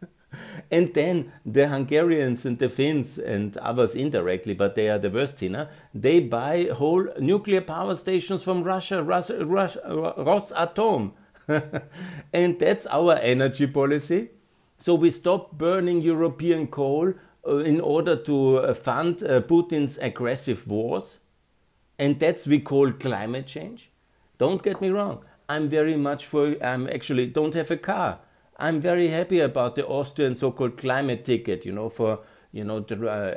and 0.71 0.93
then 0.93 1.33
the 1.45 1.67
Hungarians 1.67 2.45
and 2.45 2.57
the 2.57 2.69
Finns 2.69 3.19
and 3.19 3.57
others 3.57 3.95
indirectly, 3.95 4.53
but 4.53 4.75
they 4.75 4.89
are 4.89 4.99
the 4.99 5.09
worst 5.09 5.39
sinner, 5.39 5.67
they 5.93 6.21
buy 6.21 6.69
whole 6.73 7.05
nuclear 7.19 7.61
power 7.61 7.95
stations 7.95 8.43
from 8.43 8.63
Russia, 8.63 9.03
Russia, 9.03 9.43
Russia 9.43 9.81
Rosatom. 10.17 11.11
and 12.33 12.59
that's 12.59 12.85
our 12.87 13.15
energy 13.15 13.67
policy. 13.67 14.29
So 14.77 14.95
we 14.95 15.09
stop 15.09 15.57
burning 15.57 16.01
European 16.01 16.67
coal 16.67 17.13
uh, 17.47 17.57
in 17.57 17.81
order 17.81 18.15
to 18.15 18.57
uh, 18.57 18.73
fund 18.73 19.23
uh, 19.23 19.41
Putin's 19.41 19.97
aggressive 19.97 20.67
wars. 20.67 21.19
And 21.97 22.19
that's 22.19 22.47
we 22.47 22.59
call 22.59 22.91
climate 22.93 23.47
change. 23.47 23.91
Don't 24.37 24.63
get 24.63 24.79
me 24.79 24.89
wrong. 24.89 25.25
I'm 25.49 25.67
very 25.67 25.97
much 25.97 26.25
for, 26.25 26.55
I'm 26.63 26.87
actually 26.87 27.25
don't 27.27 27.53
have 27.55 27.71
a 27.71 27.77
car. 27.77 28.19
I'm 28.57 28.79
very 28.79 29.07
happy 29.07 29.39
about 29.39 29.75
the 29.75 29.87
Austrian 29.87 30.35
so-called 30.35 30.77
climate 30.77 31.25
ticket, 31.25 31.65
you 31.65 31.71
know, 31.71 31.89
for, 31.89 32.19
you 32.51 32.63
know, 32.63 32.85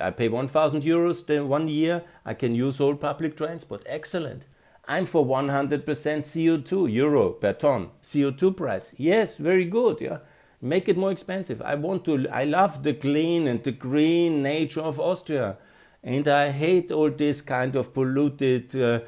I 0.01 0.11
pay 0.11 0.29
1,000 0.29 0.83
euros 0.83 1.27
the 1.27 1.45
one 1.45 1.69
year. 1.69 2.03
I 2.25 2.35
can 2.35 2.55
use 2.55 2.81
all 2.81 2.95
public 2.97 3.37
transport. 3.37 3.83
Excellent. 3.87 4.43
I'm 4.89 5.07
for 5.07 5.25
100% 5.25 5.85
CO2 5.85 6.93
euro 6.93 7.31
per 7.31 7.53
ton 7.53 7.91
CO2 8.03 8.57
price. 8.57 8.91
Yes, 8.97 9.39
very 9.39 9.65
good. 9.65 10.01
Yeah, 10.01 10.19
make 10.61 10.89
it 10.89 10.97
more 10.97 11.13
expensive. 11.13 11.63
I 11.63 11.77
want 11.77 12.05
to. 12.07 12.29
I 12.29 12.45
love 12.45 12.83
the 12.83 12.95
clean 12.95 13.47
and 13.47 13.63
the 13.63 13.73
green 13.73 14.43
nature 14.43 14.81
of 14.81 14.99
Austria, 14.99 15.59
and 16.03 16.27
I 16.27 16.51
hate 16.51 16.91
all 16.91 17.11
this 17.11 17.41
kind 17.43 17.77
of 17.77 17.95
polluted. 17.95 18.75
Uh, 18.75 19.01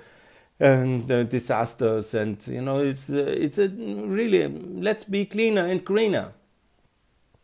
and 0.61 1.11
uh, 1.11 1.25
disasters 1.25 2.15
and 2.15 2.47
you 2.47 2.61
know 2.61 2.79
it's 2.79 3.11
uh, 3.11 3.17
it's 3.17 3.59
a 3.59 3.69
really 3.69 4.47
let's 4.49 5.03
be 5.03 5.27
cleaner 5.27 5.67
and 5.67 5.85
greener 5.85 6.33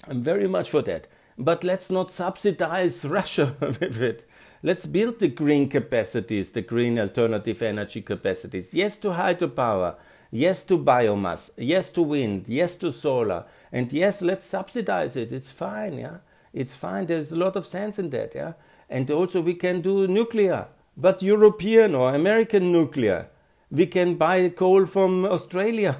i'm 0.06 0.22
very 0.22 0.46
much 0.46 0.70
for 0.70 0.80
that 0.80 1.08
but 1.36 1.64
let's 1.64 1.90
not 1.90 2.08
subsidize 2.10 3.04
russia 3.18 3.56
with 3.60 4.00
it 4.00 4.28
Let's 4.62 4.84
build 4.84 5.20
the 5.20 5.28
green 5.28 5.70
capacities, 5.70 6.52
the 6.52 6.60
green 6.60 6.98
alternative 6.98 7.62
energy 7.62 8.02
capacities. 8.02 8.74
Yes 8.74 8.98
to 8.98 9.08
hydropower. 9.08 9.96
Yes 10.30 10.64
to 10.64 10.78
biomass. 10.78 11.50
Yes 11.56 11.90
to 11.92 12.02
wind. 12.02 12.46
Yes 12.46 12.76
to 12.76 12.92
solar. 12.92 13.46
And 13.72 13.90
yes, 13.92 14.20
let's 14.20 14.44
subsidize 14.44 15.16
it. 15.16 15.32
It's 15.32 15.50
fine, 15.50 15.94
yeah. 15.98 16.18
It's 16.52 16.74
fine. 16.74 17.06
There's 17.06 17.32
a 17.32 17.36
lot 17.36 17.56
of 17.56 17.66
sense 17.66 17.98
in 17.98 18.10
that, 18.10 18.34
yeah. 18.34 18.52
And 18.90 19.10
also 19.10 19.40
we 19.40 19.54
can 19.54 19.80
do 19.80 20.06
nuclear, 20.06 20.66
but 20.96 21.22
European 21.22 21.94
or 21.94 22.14
American 22.14 22.70
nuclear. 22.70 23.28
We 23.70 23.86
can 23.86 24.16
buy 24.16 24.48
coal 24.50 24.84
from 24.84 25.24
Australia, 25.24 25.96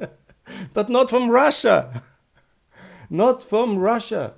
but 0.72 0.88
not 0.88 1.10
from 1.10 1.30
Russia. 1.30 2.02
not 3.10 3.42
from 3.42 3.78
Russia. 3.78 4.34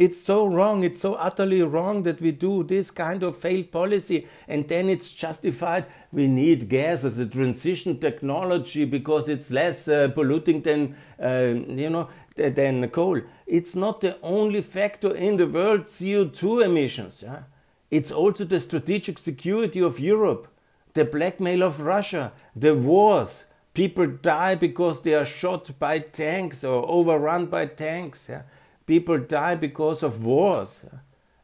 It's 0.00 0.16
so 0.16 0.46
wrong. 0.46 0.82
It's 0.82 1.02
so 1.02 1.12
utterly 1.12 1.60
wrong 1.60 2.04
that 2.04 2.22
we 2.22 2.32
do 2.32 2.62
this 2.62 2.90
kind 2.90 3.22
of 3.22 3.36
failed 3.36 3.70
policy 3.70 4.26
and 4.48 4.66
then 4.66 4.88
it's 4.88 5.12
justified. 5.12 5.84
We 6.10 6.26
need 6.26 6.70
gas 6.70 7.04
as 7.04 7.18
a 7.18 7.26
transition 7.26 7.98
technology 7.98 8.86
because 8.86 9.28
it's 9.28 9.50
less 9.50 9.88
uh, 9.88 10.08
polluting 10.08 10.62
than, 10.62 10.96
uh, 11.22 11.52
you 11.82 11.90
know, 11.90 12.08
than 12.34 12.88
coal. 12.88 13.20
It's 13.46 13.74
not 13.74 14.00
the 14.00 14.16
only 14.22 14.62
factor 14.62 15.14
in 15.14 15.36
the 15.36 15.46
world 15.46 15.82
CO2 15.82 16.64
emissions. 16.64 17.22
Yeah? 17.22 17.42
It's 17.90 18.10
also 18.10 18.44
the 18.44 18.60
strategic 18.60 19.18
security 19.18 19.82
of 19.82 20.00
Europe, 20.00 20.48
the 20.94 21.04
blackmail 21.04 21.62
of 21.62 21.78
Russia, 21.78 22.32
the 22.56 22.74
wars. 22.74 23.44
People 23.74 24.06
die 24.06 24.54
because 24.54 25.02
they 25.02 25.12
are 25.12 25.26
shot 25.26 25.78
by 25.78 25.98
tanks 25.98 26.64
or 26.64 26.88
overrun 26.88 27.46
by 27.46 27.66
tanks. 27.66 28.30
Yeah? 28.30 28.42
People 28.90 29.18
die 29.18 29.54
because 29.54 30.02
of 30.02 30.24
wars. 30.24 30.84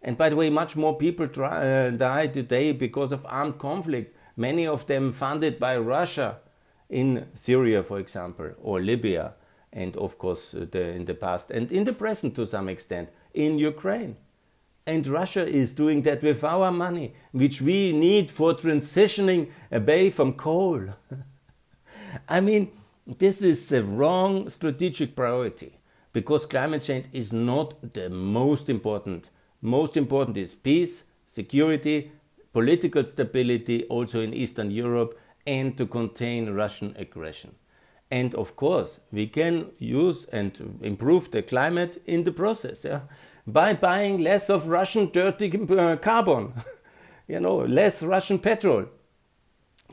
And 0.03 0.19
by 0.19 0.31
the 0.31 0.35
way, 0.35 0.51
much 0.51 0.75
more 0.75 0.97
people 0.97 1.29
try, 1.29 1.55
uh, 1.65 1.91
die 1.91 2.27
today 2.27 2.73
because 2.73 3.13
of 3.13 3.25
armed 3.29 3.59
conflict, 3.59 4.17
many 4.37 4.67
of 4.67 4.87
them 4.89 5.13
funded 5.13 5.61
by 5.61 5.79
Russia 5.79 6.39
in 6.91 7.29
Syria, 7.35 7.85
for 7.85 8.01
example, 8.01 8.51
or 8.61 8.81
Libya, 8.81 9.35
and 9.73 9.97
of 9.97 10.19
course, 10.19 10.55
uh, 10.55 10.67
the, 10.73 10.89
in 10.99 11.05
the 11.05 11.15
past, 11.15 11.53
and 11.53 11.71
in 11.71 11.85
the 11.85 11.93
present 11.93 12.35
to 12.35 12.47
some 12.47 12.69
extent, 12.69 13.11
in 13.33 13.61
Ukraine. 13.61 14.17
And 14.85 15.07
Russia 15.07 15.47
is 15.47 15.73
doing 15.73 16.03
that 16.03 16.23
with 16.25 16.43
our 16.43 16.73
money, 16.73 17.15
which 17.31 17.61
we 17.61 17.93
need 17.93 18.29
for 18.29 18.55
transitioning 18.55 19.51
away 19.71 20.11
from 20.11 20.33
coal. 20.33 20.81
I 22.29 22.41
mean, 22.41 22.73
this 23.07 23.41
is 23.41 23.71
a 23.71 23.85
wrong 23.85 24.51
strategic 24.51 25.15
priority 25.15 25.77
because 26.17 26.47
climate 26.47 26.81
change 26.81 27.05
is 27.13 27.31
not 27.31 27.93
the 27.93 28.09
most 28.09 28.71
important. 28.71 29.29
Most 29.61 29.99
important 29.99 30.39
is 30.39 30.55
peace, 30.55 31.05
security, 31.27 32.11
political 32.55 33.05
stability 33.05 33.85
also 33.91 34.23
in 34.23 34.33
Eastern 34.33 34.71
Europe, 34.71 35.21
and 35.47 35.77
to 35.77 35.85
contain 35.85 36.55
Russian 36.55 36.95
aggression. 36.97 37.55
And 38.11 38.35
of 38.35 38.57
course, 38.57 39.01
we 39.13 39.27
can 39.27 39.73
use 39.79 40.25
and 40.33 40.79
improve 40.81 41.31
the 41.33 41.43
climate 41.43 42.03
in 42.07 42.25
the 42.25 42.33
process 42.33 42.87
yeah? 42.87 43.01
by 43.47 43.75
buying 43.75 44.23
less 44.23 44.49
of 44.49 44.69
Russian 44.69 45.11
dirty 45.11 45.53
uh, 45.69 45.97
carbon, 45.97 46.55
you 47.29 47.41
know, 47.41 47.59
less 47.59 48.03
Russian 48.03 48.39
petrol. 48.39 48.87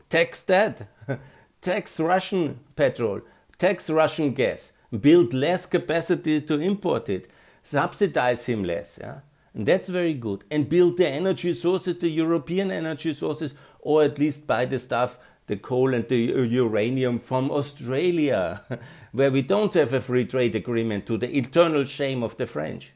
Tax 0.08 0.42
that, 0.44 0.88
tax 1.60 2.00
Russian 2.00 2.60
petrol, 2.76 3.20
tax 3.58 3.90
Russian 3.90 4.32
gas 4.32 4.72
build 5.00 5.34
less 5.34 5.66
capacities 5.66 6.42
to 6.44 6.60
import 6.60 7.08
it, 7.08 7.30
subsidize 7.62 8.46
him 8.46 8.64
less. 8.64 8.98
Yeah? 9.00 9.20
And 9.54 9.66
that's 9.66 9.88
very 9.88 10.14
good. 10.14 10.44
And 10.50 10.68
build 10.68 10.96
the 10.96 11.08
energy 11.08 11.54
sources, 11.54 11.98
the 11.98 12.08
European 12.08 12.70
energy 12.70 13.14
sources, 13.14 13.54
or 13.80 14.02
at 14.02 14.18
least 14.18 14.46
buy 14.46 14.64
the 14.64 14.78
stuff, 14.78 15.18
the 15.46 15.56
coal 15.56 15.94
and 15.94 16.08
the 16.08 16.16
uranium 16.16 17.18
from 17.18 17.50
Australia, 17.50 18.62
where 19.12 19.30
we 19.30 19.42
don't 19.42 19.74
have 19.74 19.92
a 19.92 20.00
free 20.00 20.24
trade 20.24 20.54
agreement 20.54 21.06
to 21.06 21.16
the 21.16 21.36
eternal 21.36 21.84
shame 21.84 22.22
of 22.22 22.36
the 22.36 22.46
French. 22.46 22.92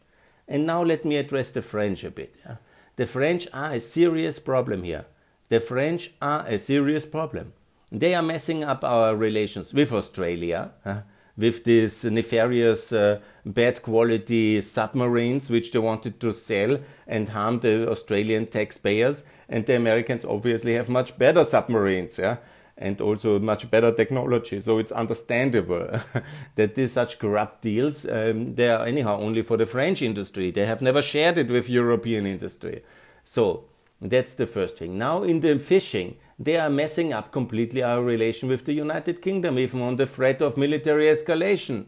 And 0.48 0.66
now 0.66 0.82
let 0.82 1.04
me 1.04 1.16
address 1.16 1.50
the 1.50 1.62
French 1.62 2.04
a 2.04 2.10
bit. 2.10 2.34
Yeah? 2.44 2.56
The 2.96 3.06
French 3.06 3.46
are 3.52 3.74
a 3.74 3.80
serious 3.80 4.38
problem 4.38 4.82
here. 4.82 5.04
The 5.50 5.60
French 5.60 6.10
are 6.20 6.44
a 6.46 6.58
serious 6.58 7.06
problem. 7.06 7.52
They 7.92 8.14
are 8.14 8.22
messing 8.22 8.64
up 8.64 8.82
our 8.82 9.14
relations 9.14 9.72
with 9.72 9.92
Australia. 9.92 10.72
Huh? 10.84 11.02
With 11.38 11.64
these 11.64 12.04
nefarious 12.04 12.92
uh, 12.92 13.20
bad 13.46 13.80
quality 13.80 14.60
submarines 14.60 15.48
which 15.48 15.70
they 15.70 15.78
wanted 15.78 16.20
to 16.20 16.34
sell 16.34 16.78
and 17.06 17.28
harm 17.30 17.60
the 17.60 17.88
Australian 17.88 18.46
taxpayers. 18.46 19.24
And 19.48 19.64
the 19.64 19.76
Americans 19.76 20.24
obviously 20.24 20.74
have 20.74 20.90
much 20.90 21.16
better 21.16 21.44
submarines, 21.44 22.18
yeah, 22.18 22.38
and 22.76 23.00
also 23.00 23.38
much 23.38 23.70
better 23.70 23.92
technology. 23.92 24.60
So 24.60 24.78
it's 24.78 24.92
understandable 24.92 25.88
that 26.56 26.74
these 26.74 26.92
such 26.92 27.18
corrupt 27.18 27.62
deals 27.62 28.04
um, 28.04 28.56
they 28.56 28.68
are 28.68 28.84
anyhow 28.84 29.18
only 29.20 29.42
for 29.42 29.56
the 29.56 29.64
French 29.64 30.02
industry. 30.02 30.50
They 30.50 30.66
have 30.66 30.82
never 30.82 31.00
shared 31.00 31.38
it 31.38 31.48
with 31.48 31.70
European 31.70 32.26
industry. 32.26 32.82
So 33.24 33.64
that's 34.02 34.34
the 34.34 34.46
first 34.46 34.76
thing. 34.76 34.98
Now 34.98 35.22
in 35.22 35.40
the 35.40 35.58
fishing, 35.58 36.16
they 36.38 36.56
are 36.56 36.70
messing 36.70 37.12
up 37.12 37.32
completely 37.32 37.82
our 37.82 38.02
relation 38.02 38.48
with 38.48 38.64
the 38.64 38.72
United 38.72 39.20
Kingdom, 39.22 39.58
even 39.58 39.82
on 39.82 39.96
the 39.96 40.06
threat 40.06 40.40
of 40.40 40.56
military 40.56 41.06
escalation. 41.06 41.86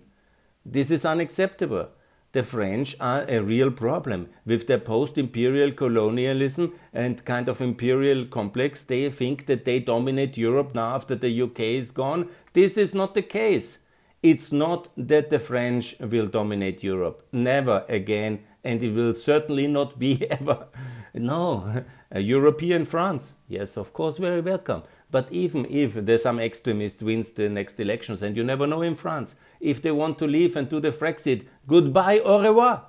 This 0.65 0.91
is 0.91 1.05
unacceptable. 1.05 1.89
The 2.33 2.43
French 2.45 2.95
are 3.01 3.25
a 3.29 3.41
real 3.41 3.73
problem. 3.73 4.29
With 4.47 4.69
their 4.69 4.79
post 4.79 5.19
imperial 5.19 5.73
colonialism 5.73 6.75
and 6.93 7.25
kind 7.25 7.49
of 7.49 7.61
imperial 7.61 8.25
complex, 8.25 8.85
they 8.85 9.11
think 9.11 9.47
that 9.47 9.65
they 9.65 9.81
dominate 9.81 10.37
Europe 10.37 10.75
now 10.75 10.95
after 10.95 11.17
the 11.17 11.43
UK 11.43 11.61
is 11.61 11.91
gone. 11.91 12.29
This 12.53 12.77
is 12.77 12.95
not 12.95 13.15
the 13.15 13.23
case. 13.23 13.80
It's 14.23 14.53
not 14.53 14.91
that 14.97 15.31
the 15.31 15.39
French 15.39 15.97
will 15.99 16.27
dominate 16.27 16.83
Europe. 16.83 17.27
Never 17.33 17.85
again. 17.89 18.41
And 18.63 18.83
it 18.83 18.93
will 18.93 19.15
certainly 19.15 19.67
not 19.67 19.99
be 19.99 20.27
ever. 20.31 20.67
No. 21.15 21.85
A 22.11 22.21
European 22.21 22.85
France. 22.85 23.33
Yes, 23.49 23.77
of 23.77 23.93
course, 23.93 24.19
very 24.19 24.41
welcome. 24.41 24.83
But 25.11 25.33
even 25.33 25.67
if 25.71 25.95
there's 25.95 26.23
some 26.23 26.39
extremist 26.39 27.03
wins 27.03 27.33
the 27.33 27.49
next 27.49 27.81
elections, 27.81 28.23
and 28.23 28.37
you 28.37 28.45
never 28.45 28.67
know 28.67 28.83
in 28.83 28.95
France, 28.95 29.35
if 29.59 29.81
they 29.83 29.91
want 29.91 30.19
to 30.19 30.27
leave 30.27 30.55
and 30.55 30.69
do 30.69 30.81
the 30.81 30.93
Frexit, 30.93 31.47
goodbye, 31.67 32.21
au 32.21 32.41
revoir. 32.41 32.87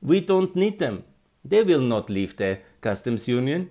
We 0.00 0.20
don't 0.20 0.56
need 0.56 0.78
them. 0.78 1.04
They 1.44 1.62
will 1.62 1.80
not 1.80 2.10
leave 2.10 2.36
the 2.36 2.58
customs 2.80 3.28
union. 3.28 3.70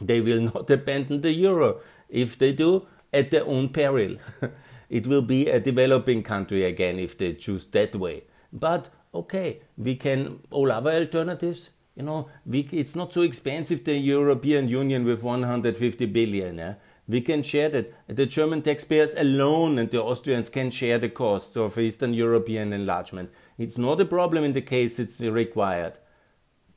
They 0.00 0.20
will 0.20 0.40
not 0.54 0.70
abandon 0.70 1.20
the 1.20 1.32
euro. 1.32 1.80
If 2.08 2.38
they 2.38 2.52
do, 2.52 2.86
at 3.12 3.30
their 3.30 3.46
own 3.46 3.68
peril. 3.70 4.16
it 4.90 5.06
will 5.06 5.22
be 5.22 5.46
a 5.46 5.60
developing 5.60 6.22
country 6.22 6.64
again 6.64 6.98
if 6.98 7.16
they 7.16 7.32
choose 7.32 7.66
that 7.68 7.94
way. 7.94 8.24
But 8.52 8.88
okay, 9.14 9.60
we 9.78 9.94
can 9.96 10.40
all 10.50 10.70
other 10.70 10.90
alternatives. 10.90 11.70
You 11.94 12.02
know, 12.02 12.28
we, 12.44 12.60
it's 12.72 12.96
not 12.96 13.12
so 13.12 13.22
expensive 13.22 13.84
the 13.84 13.94
European 13.94 14.68
Union 14.68 15.04
with 15.04 15.22
150 15.22 16.06
billion. 16.06 16.58
Eh? 16.58 16.74
We 17.06 17.20
can 17.20 17.42
share 17.42 17.68
that. 17.70 17.94
The 18.08 18.26
German 18.26 18.62
taxpayers 18.62 19.14
alone 19.14 19.78
and 19.78 19.90
the 19.90 20.02
Austrians 20.02 20.48
can 20.48 20.70
share 20.70 20.98
the 20.98 21.08
costs 21.08 21.56
of 21.56 21.78
Eastern 21.78 22.14
European 22.14 22.72
enlargement. 22.72 23.30
It's 23.58 23.78
not 23.78 24.00
a 24.00 24.04
problem 24.04 24.44
in 24.44 24.52
the 24.52 24.62
case 24.62 24.98
it's 24.98 25.20
required. 25.20 25.98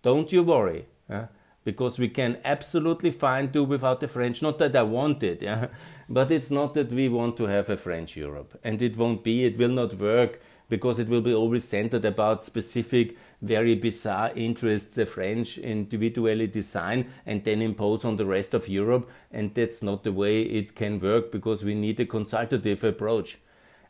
Don't 0.01 0.31
you 0.31 0.43
worry. 0.43 0.85
Eh? 1.09 1.25
Because 1.63 1.97
we 1.97 2.09
can 2.09 2.37
absolutely 2.43 3.11
fine 3.11 3.47
do 3.47 3.63
without 3.63 3.99
the 3.99 4.07
French. 4.07 4.41
Not 4.41 4.57
that 4.59 4.75
I 4.75 4.83
want 4.83 5.23
it, 5.23 5.41
yeah? 5.41 5.67
but 6.09 6.31
it's 6.31 6.51
not 6.51 6.73
that 6.73 6.91
we 6.91 7.09
want 7.09 7.37
to 7.37 7.45
have 7.45 7.69
a 7.69 7.77
French 7.77 8.15
Europe. 8.17 8.59
And 8.63 8.81
it 8.81 8.97
won't 8.97 9.23
be, 9.23 9.45
it 9.45 9.57
will 9.57 9.69
not 9.69 9.93
work 9.95 10.41
because 10.69 10.99
it 10.99 11.07
will 11.07 11.21
be 11.21 11.33
always 11.33 11.63
centered 11.63 12.05
about 12.05 12.43
specific, 12.43 13.17
very 13.41 13.75
bizarre 13.75 14.31
interests 14.35 14.95
the 14.95 15.05
French 15.05 15.57
individually 15.57 16.47
design 16.47 17.05
and 17.25 17.43
then 17.43 17.61
impose 17.61 18.03
on 18.05 18.17
the 18.17 18.25
rest 18.25 18.53
of 18.53 18.67
Europe. 18.67 19.09
And 19.31 19.53
that's 19.53 19.83
not 19.83 20.03
the 20.03 20.11
way 20.11 20.41
it 20.41 20.75
can 20.75 20.99
work 20.99 21.31
because 21.31 21.63
we 21.63 21.75
need 21.75 21.99
a 21.99 22.05
consultative 22.05 22.83
approach. 22.83 23.37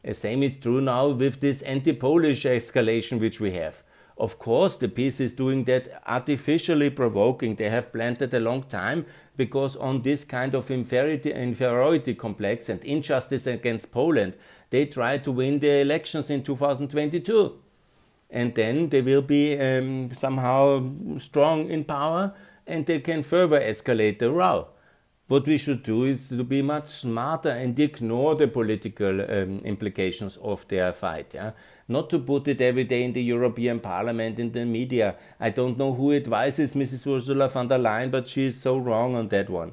The 0.03 0.13
same 0.13 0.43
is 0.43 0.59
true 0.59 0.81
now 0.81 1.07
with 1.09 1.39
this 1.39 1.61
anti 1.61 1.93
Polish 1.93 2.43
escalation 2.43 3.19
which 3.19 3.39
we 3.39 3.51
have. 3.51 3.83
Of 4.17 4.37
course, 4.37 4.77
the 4.77 4.87
PiS 4.87 5.19
is 5.19 5.33
doing 5.33 5.63
that 5.65 6.01
artificially 6.05 6.89
provoking. 6.89 7.55
They 7.55 7.69
have 7.69 7.91
planned 7.91 8.21
it 8.21 8.33
a 8.33 8.39
long 8.39 8.63
time 8.63 9.05
because 9.35 9.75
on 9.75 10.03
this 10.03 10.23
kind 10.23 10.53
of 10.53 10.69
inferiority, 10.69 11.31
inferiority 11.31 12.13
complex 12.13 12.69
and 12.69 12.83
injustice 12.83 13.47
against 13.47 13.91
Poland, 13.91 14.35
they 14.69 14.85
try 14.85 15.17
to 15.17 15.31
win 15.31 15.59
the 15.59 15.81
elections 15.81 16.29
in 16.29 16.43
2022. 16.43 17.59
And 18.29 18.53
then 18.55 18.89
they 18.89 19.01
will 19.01 19.21
be 19.21 19.59
um, 19.59 20.11
somehow 20.13 20.91
strong 21.17 21.69
in 21.69 21.83
power 21.83 22.33
and 22.65 22.85
they 22.85 22.99
can 22.99 23.23
further 23.23 23.59
escalate 23.59 24.19
the 24.19 24.31
row. 24.31 24.67
What 25.27 25.47
we 25.47 25.57
should 25.57 25.83
do 25.83 26.03
is 26.03 26.27
to 26.29 26.43
be 26.43 26.61
much 26.61 26.87
smarter 26.87 27.49
and 27.49 27.79
ignore 27.79 28.35
the 28.35 28.47
political 28.47 29.21
um, 29.21 29.59
implications 29.59 30.37
of 30.37 30.67
their 30.67 30.91
fight. 30.91 31.33
Yeah? 31.33 31.51
Not 31.87 32.09
to 32.09 32.19
put 32.19 32.49
it 32.49 32.59
every 32.59 32.83
day 32.83 33.03
in 33.03 33.13
the 33.13 33.23
European 33.23 33.79
Parliament, 33.79 34.37
in 34.37 34.51
the 34.51 34.65
media. 34.65 35.15
I 35.39 35.49
don't 35.49 35.77
know 35.77 35.93
who 35.93 36.11
advises 36.11 36.73
Mrs. 36.73 37.07
Ursula 37.07 37.47
von 37.47 37.69
der 37.69 37.77
Leyen, 37.77 38.11
but 38.11 38.27
she 38.27 38.47
is 38.47 38.59
so 38.59 38.77
wrong 38.77 39.15
on 39.15 39.29
that 39.29 39.49
one. 39.49 39.71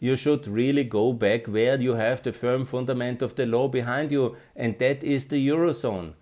You 0.00 0.16
should 0.16 0.46
really 0.46 0.84
go 0.84 1.14
back 1.14 1.46
where 1.46 1.80
you 1.80 1.94
have 1.94 2.22
the 2.22 2.32
firm 2.32 2.66
fundament 2.66 3.22
of 3.22 3.36
the 3.36 3.46
law 3.46 3.68
behind 3.68 4.12
you, 4.12 4.36
and 4.54 4.78
that 4.78 5.02
is 5.02 5.28
the 5.28 5.48
Eurozone. 5.48 6.12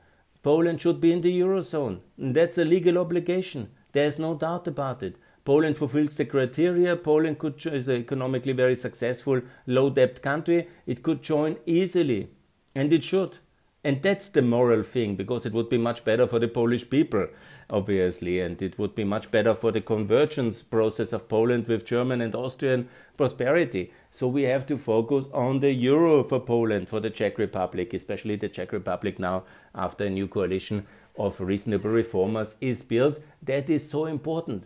Poland 0.42 0.80
should 0.80 1.00
be 1.00 1.12
in 1.12 1.20
the 1.20 1.40
Eurozone. 1.40 2.00
And 2.16 2.34
that's 2.34 2.58
a 2.58 2.64
legal 2.64 2.96
obligation. 2.96 3.70
There's 3.92 4.18
no 4.18 4.34
doubt 4.34 4.68
about 4.68 5.02
it. 5.02 5.16
Poland 5.48 5.78
fulfills 5.78 6.14
the 6.16 6.26
criteria. 6.26 6.94
Poland 6.94 7.38
could 7.38 7.64
is 7.64 7.88
an 7.88 8.02
economically 8.02 8.52
very 8.52 8.74
successful, 8.74 9.40
low 9.66 9.88
debt 9.88 10.20
country. 10.20 10.68
It 10.86 11.02
could 11.02 11.22
join 11.22 11.56
easily, 11.64 12.28
and 12.74 12.92
it 12.92 13.02
should. 13.02 13.38
And 13.82 14.02
that's 14.02 14.28
the 14.28 14.42
moral 14.42 14.82
thing, 14.82 15.16
because 15.16 15.46
it 15.46 15.54
would 15.54 15.70
be 15.70 15.78
much 15.78 16.04
better 16.04 16.26
for 16.26 16.38
the 16.38 16.48
Polish 16.48 16.90
people, 16.90 17.28
obviously, 17.70 18.40
and 18.40 18.60
it 18.60 18.78
would 18.78 18.94
be 18.94 19.04
much 19.04 19.30
better 19.30 19.54
for 19.54 19.72
the 19.72 19.80
convergence 19.80 20.62
process 20.62 21.14
of 21.14 21.30
Poland 21.30 21.66
with 21.66 21.86
German 21.86 22.20
and 22.20 22.34
Austrian 22.34 22.86
prosperity. 23.16 23.90
So 24.10 24.28
we 24.28 24.42
have 24.42 24.66
to 24.66 24.76
focus 24.76 25.24
on 25.32 25.60
the 25.60 25.72
euro 25.72 26.24
for 26.24 26.40
Poland, 26.40 26.90
for 26.90 27.00
the 27.00 27.08
Czech 27.08 27.38
Republic, 27.38 27.94
especially 27.94 28.36
the 28.36 28.50
Czech 28.50 28.70
Republic 28.70 29.18
now 29.18 29.44
after 29.74 30.04
a 30.04 30.10
new 30.10 30.28
coalition 30.28 30.86
of 31.16 31.40
reasonable 31.40 31.88
reformers 31.88 32.56
is 32.60 32.82
built. 32.82 33.18
That 33.42 33.70
is 33.70 33.88
so 33.88 34.04
important. 34.04 34.64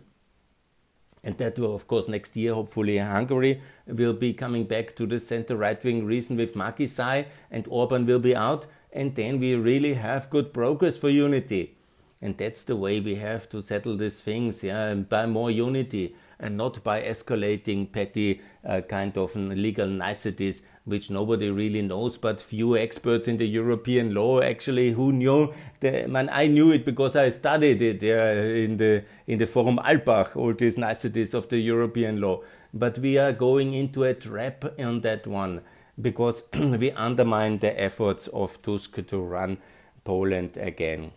And 1.23 1.37
that 1.37 1.57
will, 1.57 1.73
of 1.73 1.87
course, 1.87 2.07
next 2.09 2.35
year, 2.35 2.53
hopefully, 2.53 2.97
Hungary 2.97 3.61
will 3.87 4.13
be 4.13 4.33
coming 4.33 4.65
back 4.65 4.95
to 4.97 5.05
the 5.05 5.19
center 5.19 5.55
right 5.55 5.81
wing 5.81 6.05
reason 6.05 6.35
with 6.35 6.53
Márki-Zay, 6.53 7.27
and 7.49 7.65
Orban 7.69 8.05
will 8.05 8.19
be 8.19 8.35
out. 8.35 8.67
And 8.91 9.15
then 9.15 9.39
we 9.39 9.55
really 9.55 9.93
have 9.93 10.29
good 10.29 10.53
progress 10.53 10.97
for 10.97 11.09
unity. 11.09 11.75
And 12.21 12.37
that's 12.37 12.63
the 12.63 12.75
way 12.75 12.99
we 12.99 13.15
have 13.15 13.47
to 13.49 13.61
settle 13.61 13.97
these 13.97 14.19
things, 14.19 14.63
yeah, 14.63 14.87
and 14.87 15.07
by 15.07 15.25
more 15.25 15.49
unity 15.49 16.15
and 16.43 16.57
not 16.57 16.83
by 16.83 17.01
escalating 17.01 17.91
petty 17.91 18.41
uh, 18.67 18.81
kind 18.81 19.17
of 19.17 19.35
legal 19.35 19.87
niceties 19.87 20.61
which 20.85 21.09
nobody 21.09 21.49
really 21.49 21.81
knows, 21.81 22.17
but 22.17 22.41
few 22.41 22.77
experts 22.77 23.27
in 23.27 23.37
the 23.37 23.47
European 23.47 24.13
law 24.13 24.41
actually 24.41 24.91
who 24.91 25.11
knew. 25.13 25.53
The, 25.79 26.07
man, 26.07 26.29
I 26.31 26.47
knew 26.47 26.71
it 26.71 26.85
because 26.85 27.15
I 27.15 27.29
studied 27.29 27.81
it 27.81 28.03
in 28.03 28.77
the 28.77 29.05
in 29.25 29.39
the 29.39 29.47
Forum 29.47 29.79
Alpbach, 29.83 30.35
all 30.35 30.53
these 30.53 30.77
niceties 30.77 31.33
of 31.33 31.47
the 31.47 31.57
European 31.57 32.19
law. 32.19 32.41
But 32.73 32.97
we 32.97 33.17
are 33.17 33.31
going 33.31 33.73
into 33.73 34.03
a 34.03 34.13
trap 34.13 34.65
on 34.79 35.01
that 35.01 35.25
one 35.25 35.61
because 36.01 36.43
we 36.53 36.91
undermine 36.91 37.59
the 37.59 37.81
efforts 37.81 38.27
of 38.27 38.61
Tusk 38.61 39.05
to 39.07 39.17
run 39.21 39.59
Poland 40.03 40.57
again. 40.57 41.11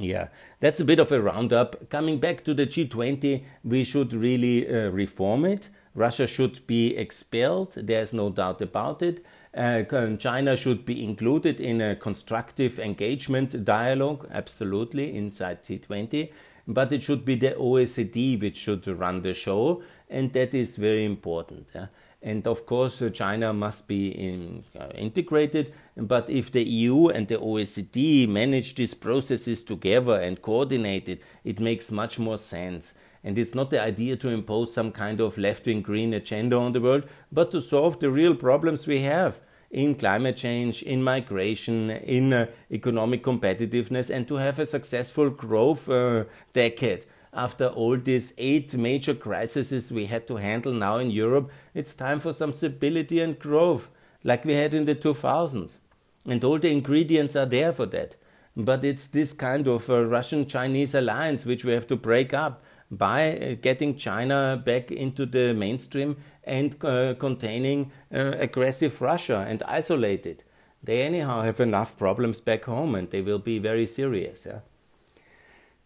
Yeah, 0.00 0.28
that's 0.60 0.78
a 0.78 0.84
bit 0.84 1.00
of 1.00 1.10
a 1.10 1.20
roundup. 1.20 1.90
Coming 1.90 2.20
back 2.20 2.44
to 2.44 2.54
the 2.54 2.66
G20, 2.66 3.42
we 3.64 3.82
should 3.82 4.12
really 4.12 4.66
uh, 4.68 4.90
reform 4.90 5.44
it. 5.44 5.68
Russia 5.92 6.28
should 6.28 6.64
be 6.68 6.96
expelled, 6.96 7.72
there's 7.74 8.12
no 8.12 8.30
doubt 8.30 8.62
about 8.62 9.02
it. 9.02 9.26
Uh, 9.52 9.82
China 10.18 10.56
should 10.56 10.84
be 10.84 11.02
included 11.02 11.58
in 11.58 11.80
a 11.80 11.96
constructive 11.96 12.78
engagement 12.78 13.64
dialogue, 13.64 14.28
absolutely, 14.30 15.16
inside 15.16 15.64
G20. 15.64 16.30
But 16.68 16.92
it 16.92 17.02
should 17.02 17.24
be 17.24 17.34
the 17.34 17.52
OECD 17.52 18.40
which 18.40 18.56
should 18.56 18.86
run 18.86 19.22
the 19.22 19.34
show, 19.34 19.82
and 20.08 20.32
that 20.34 20.54
is 20.54 20.76
very 20.76 21.04
important. 21.04 21.70
Yeah? 21.74 21.86
And 22.20 22.46
of 22.48 22.66
course, 22.66 23.00
uh, 23.00 23.10
China 23.10 23.52
must 23.52 23.86
be 23.86 24.08
in, 24.08 24.64
uh, 24.78 24.88
integrated. 24.94 25.72
But 25.96 26.28
if 26.28 26.50
the 26.50 26.64
EU 26.64 27.08
and 27.08 27.28
the 27.28 27.38
OECD 27.38 28.26
manage 28.26 28.74
these 28.74 28.94
processes 28.94 29.62
together 29.62 30.20
and 30.20 30.42
coordinate 30.42 31.08
it, 31.08 31.22
it 31.44 31.60
makes 31.60 31.92
much 31.92 32.18
more 32.18 32.38
sense. 32.38 32.94
And 33.22 33.38
it's 33.38 33.54
not 33.54 33.70
the 33.70 33.80
idea 33.80 34.16
to 34.16 34.28
impose 34.28 34.74
some 34.74 34.90
kind 34.90 35.20
of 35.20 35.38
left 35.38 35.66
wing 35.66 35.82
green 35.82 36.12
agenda 36.12 36.56
on 36.56 36.72
the 36.72 36.80
world, 36.80 37.04
but 37.30 37.50
to 37.52 37.60
solve 37.60 38.00
the 38.00 38.10
real 38.10 38.34
problems 38.34 38.86
we 38.86 39.00
have 39.02 39.40
in 39.70 39.94
climate 39.94 40.36
change, 40.36 40.82
in 40.82 41.02
migration, 41.02 41.90
in 41.90 42.32
uh, 42.32 42.46
economic 42.70 43.22
competitiveness, 43.22 44.08
and 44.08 44.26
to 44.26 44.36
have 44.36 44.58
a 44.58 44.66
successful 44.66 45.30
growth 45.30 45.88
uh, 45.88 46.24
decade 46.52 47.04
after 47.32 47.66
all 47.66 47.96
these 47.96 48.32
eight 48.38 48.74
major 48.74 49.14
crises 49.14 49.92
we 49.92 50.06
had 50.06 50.26
to 50.26 50.36
handle 50.36 50.72
now 50.72 50.96
in 50.96 51.10
Europe, 51.10 51.50
it's 51.74 51.94
time 51.94 52.20
for 52.20 52.32
some 52.32 52.52
stability 52.52 53.20
and 53.20 53.38
growth, 53.38 53.88
like 54.24 54.44
we 54.44 54.54
had 54.54 54.74
in 54.74 54.84
the 54.84 54.94
2000s. 54.94 55.78
And 56.26 56.42
all 56.44 56.58
the 56.58 56.70
ingredients 56.70 57.36
are 57.36 57.46
there 57.46 57.72
for 57.72 57.86
that. 57.86 58.16
But 58.56 58.84
it's 58.84 59.06
this 59.06 59.32
kind 59.32 59.68
of 59.68 59.88
uh, 59.88 60.04
Russian 60.04 60.46
Chinese 60.46 60.94
alliance 60.94 61.46
which 61.46 61.64
we 61.64 61.72
have 61.72 61.86
to 61.86 61.96
break 61.96 62.34
up 62.34 62.62
by 62.90 63.36
uh, 63.36 63.54
getting 63.60 63.96
China 63.96 64.60
back 64.64 64.90
into 64.90 65.26
the 65.26 65.54
mainstream 65.54 66.16
and 66.44 66.82
uh, 66.84 67.14
containing 67.14 67.92
uh, 68.12 68.32
aggressive 68.38 69.00
Russia 69.00 69.46
and 69.48 69.62
isolate 69.64 70.26
it. 70.26 70.44
They, 70.82 71.02
anyhow, 71.02 71.42
have 71.42 71.60
enough 71.60 71.96
problems 71.96 72.40
back 72.40 72.64
home 72.64 72.94
and 72.94 73.10
they 73.10 73.20
will 73.20 73.38
be 73.38 73.58
very 73.58 73.86
serious. 73.86 74.46
Yeah? 74.46 74.60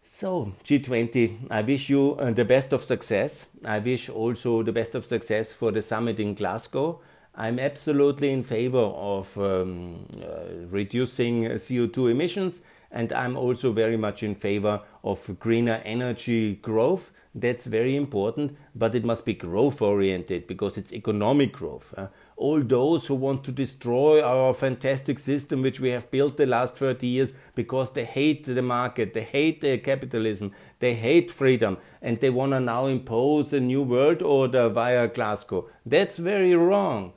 So, 0.05 0.53
G20, 0.65 1.47
I 1.49 1.63
wish 1.63 1.89
you 1.89 2.17
uh, 2.17 2.33
the 2.33 2.45
best 2.45 2.73
of 2.73 2.83
success. 2.83 3.47
I 3.65 3.79
wish 3.79 4.09
also 4.09 4.65
the 4.65 4.73
best 4.73 4.97
of 4.97 5.07
success 5.07 5.53
for 5.53 5.71
the 5.71 5.81
summit 5.81 6.19
in 6.19 6.35
Glasgow. 6.35 7.01
I'm 7.37 7.61
absolutely 7.61 8.33
in 8.33 8.43
favor 8.43 8.79
of 8.79 9.39
um, 9.39 10.07
uh, 10.21 10.67
reducing 10.69 11.45
CO2 11.45 12.11
emissions, 12.11 12.63
and 12.91 13.13
I'm 13.13 13.37
also 13.37 13.73
very 13.73 13.97
much 13.97 14.25
in 14.25 14.35
favor 14.35 14.83
of 15.05 15.39
greener 15.39 15.81
energy 15.85 16.57
growth. 16.57 17.13
That's 17.33 17.67
very 17.67 17.95
important, 17.95 18.57
but 18.75 18.97
it 18.97 19.05
must 19.05 19.25
be 19.25 19.35
growth 19.35 19.81
oriented 19.81 20.49
because 20.49 20.77
it's 20.77 20.93
economic 20.93 21.53
growth. 21.53 21.95
Uh, 21.97 22.09
all 22.43 22.61
those 22.61 23.07
who 23.07 23.15
want 23.15 23.45
to 23.45 23.53
destroy 23.53 24.21
our 24.21 24.53
fantastic 24.53 25.19
system 25.21 25.63
which 25.63 25.79
we 25.79 25.91
have 25.91 26.11
built 26.11 26.37
the 26.37 26.47
last 26.47 26.77
30 26.77 27.07
years 27.07 27.35
because 27.55 27.93
they 27.93 28.05
hate 28.05 28.45
the 28.45 28.63
market, 28.63 29.15
they 29.15 29.23
hate 29.23 29.61
the 29.61 29.79
capitalism, 29.79 30.51
they 30.81 30.95
hate 30.95 31.31
freedom, 31.31 31.79
and 32.01 32.17
they 32.17 32.31
want 32.31 32.51
to 32.53 32.59
now 32.59 32.87
impose 32.87 33.53
a 33.53 33.61
new 33.61 33.83
world 33.83 34.23
order 34.23 34.69
via 34.69 35.07
Glasgow. 35.07 35.69
That's 35.87 36.17
very 36.17 36.57
wrong. 36.57 37.13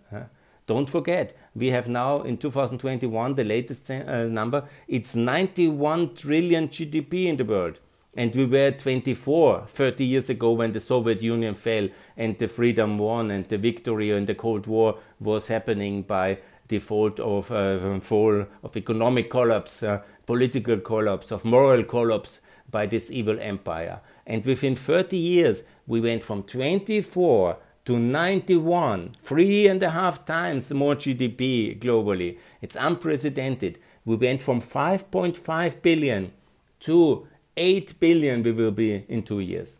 Don't 0.68 0.90
forget, 0.90 1.36
we 1.56 1.68
have 1.70 1.88
now 1.88 2.22
in 2.22 2.38
2021 2.38 3.36
the 3.36 3.44
latest 3.44 3.90
uh, 3.90 4.28
number. 4.28 4.64
It's 4.88 5.16
91 5.16 6.16
trillion 6.16 6.70
GDP 6.70 7.26
in 7.26 7.38
the 7.38 7.46
world. 7.46 7.80
And 8.16 8.34
we 8.34 8.46
were 8.46 8.72
24 8.72 9.66
30 9.68 10.06
years 10.06 10.30
ago 10.30 10.54
when 10.54 10.72
the 10.72 10.80
Soviet 10.80 11.22
Union 11.22 11.56
fell 11.56 11.90
and 12.16 12.38
the 12.38 12.48
freedom 12.48 12.98
won 12.98 13.30
and 13.30 13.48
the 13.48 13.58
victory 13.58 14.12
in 14.12 14.26
the 14.26 14.36
Cold 14.36 14.68
War 14.68 15.00
was 15.20 15.48
happening 15.48 16.04
by 16.04 16.38
default 16.68 17.20
of 17.20 17.52
uh, 17.52 18.00
fall 18.00 18.46
of 18.64 18.78
economic 18.78 19.30
collapse, 19.30 19.84
uh, 19.84 20.02
political 20.26 20.78
collapse, 20.78 21.32
of 21.32 21.46
moral 21.46 21.84
collapse 21.84 22.42
by 22.72 22.86
this 22.86 23.12
evil 23.12 23.40
empire. 23.40 24.02
And 24.26 24.46
within 24.46 24.76
30 24.76 25.18
years, 25.18 25.64
we 25.86 26.02
went 26.02 26.24
from 26.24 26.44
24 26.44 27.58
to 27.86 28.00
91, 28.00 29.12
three 29.22 29.68
and 29.68 29.82
a 29.84 29.92
half 29.92 30.26
times 30.26 30.74
more 30.74 30.96
GDP 30.96 31.78
globally. 31.80 32.40
It's 32.62 32.76
unprecedented. 32.80 33.78
We 34.06 34.16
went 34.16 34.42
from 34.42 34.62
5.5 34.62 35.82
billion 35.84 36.32
to 36.82 37.28
8 37.58 38.00
billion 38.00 38.44
we 38.44 38.52
will 38.52 38.72
be 38.72 39.06
in 39.08 39.24
two 39.24 39.40
years. 39.40 39.80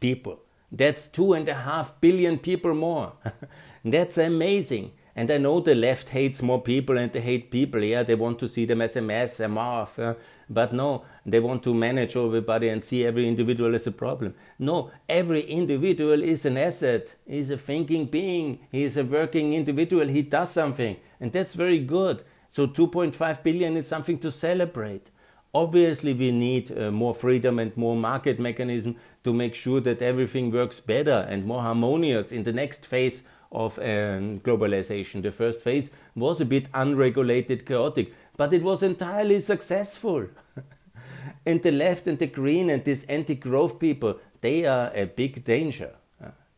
People. 0.00 0.40
That's 0.70 1.08
two 1.08 1.34
and 1.34 1.48
a 1.48 1.54
half 1.54 2.00
billion 2.00 2.38
people 2.38 2.74
more. 2.74 3.12
That's 3.84 4.16
amazing. 4.18 4.92
And 5.14 5.30
I 5.30 5.36
know 5.36 5.60
the 5.60 5.74
left 5.74 6.08
hates 6.08 6.40
more 6.40 6.62
people 6.62 6.96
and 6.96 7.12
they 7.12 7.20
hate 7.20 7.50
people. 7.50 7.84
Yeah, 7.84 8.02
they 8.02 8.14
want 8.14 8.38
to 8.38 8.48
see 8.48 8.64
them 8.64 8.80
as 8.80 8.96
a 8.96 9.02
mess, 9.02 9.40
a 9.40 9.48
moth. 9.48 9.98
Uh, 9.98 10.14
but 10.48 10.72
no, 10.72 11.04
they 11.26 11.40
want 11.40 11.62
to 11.64 11.74
manage 11.74 12.16
everybody 12.16 12.70
and 12.70 12.82
see 12.82 13.04
every 13.04 13.28
individual 13.28 13.74
as 13.74 13.86
a 13.86 13.92
problem. 13.92 14.34
No, 14.58 14.90
every 15.08 15.42
individual 15.42 16.22
is 16.22 16.46
an 16.46 16.56
asset. 16.56 17.14
He's 17.26 17.50
a 17.50 17.58
thinking 17.58 18.06
being. 18.06 18.60
He 18.70 18.84
is 18.84 18.96
a 18.96 19.04
working 19.04 19.52
individual. 19.52 20.06
He 20.06 20.22
does 20.22 20.50
something. 20.50 20.96
And 21.20 21.30
that's 21.30 21.52
very 21.52 21.78
good. 21.78 22.22
So 22.48 22.66
2.5 22.66 23.42
billion 23.42 23.76
is 23.76 23.86
something 23.86 24.18
to 24.20 24.32
celebrate. 24.32 25.10
Obviously, 25.54 26.14
we 26.14 26.30
need 26.30 26.76
uh, 26.76 26.90
more 26.90 27.14
freedom 27.14 27.58
and 27.58 27.76
more 27.76 27.94
market 27.94 28.38
mechanism 28.40 28.96
to 29.22 29.34
make 29.34 29.54
sure 29.54 29.80
that 29.80 30.00
everything 30.00 30.50
works 30.50 30.80
better 30.80 31.26
and 31.28 31.44
more 31.44 31.60
harmonious 31.60 32.32
in 32.32 32.42
the 32.44 32.52
next 32.52 32.86
phase 32.86 33.22
of 33.50 33.78
um, 33.78 34.40
globalization. 34.40 35.22
The 35.22 35.30
first 35.30 35.60
phase 35.60 35.90
was 36.14 36.40
a 36.40 36.46
bit 36.46 36.68
unregulated, 36.72 37.66
chaotic, 37.66 38.14
but 38.36 38.54
it 38.54 38.62
was 38.62 38.82
entirely 38.82 39.40
successful. 39.40 40.26
and 41.46 41.62
the 41.62 41.70
left 41.70 42.06
and 42.06 42.18
the 42.18 42.26
green 42.26 42.70
and 42.70 42.82
these 42.82 43.04
anti-growth 43.04 43.78
people, 43.78 44.18
they 44.40 44.64
are 44.64 44.90
a 44.94 45.04
big 45.04 45.44
danger. 45.44 45.92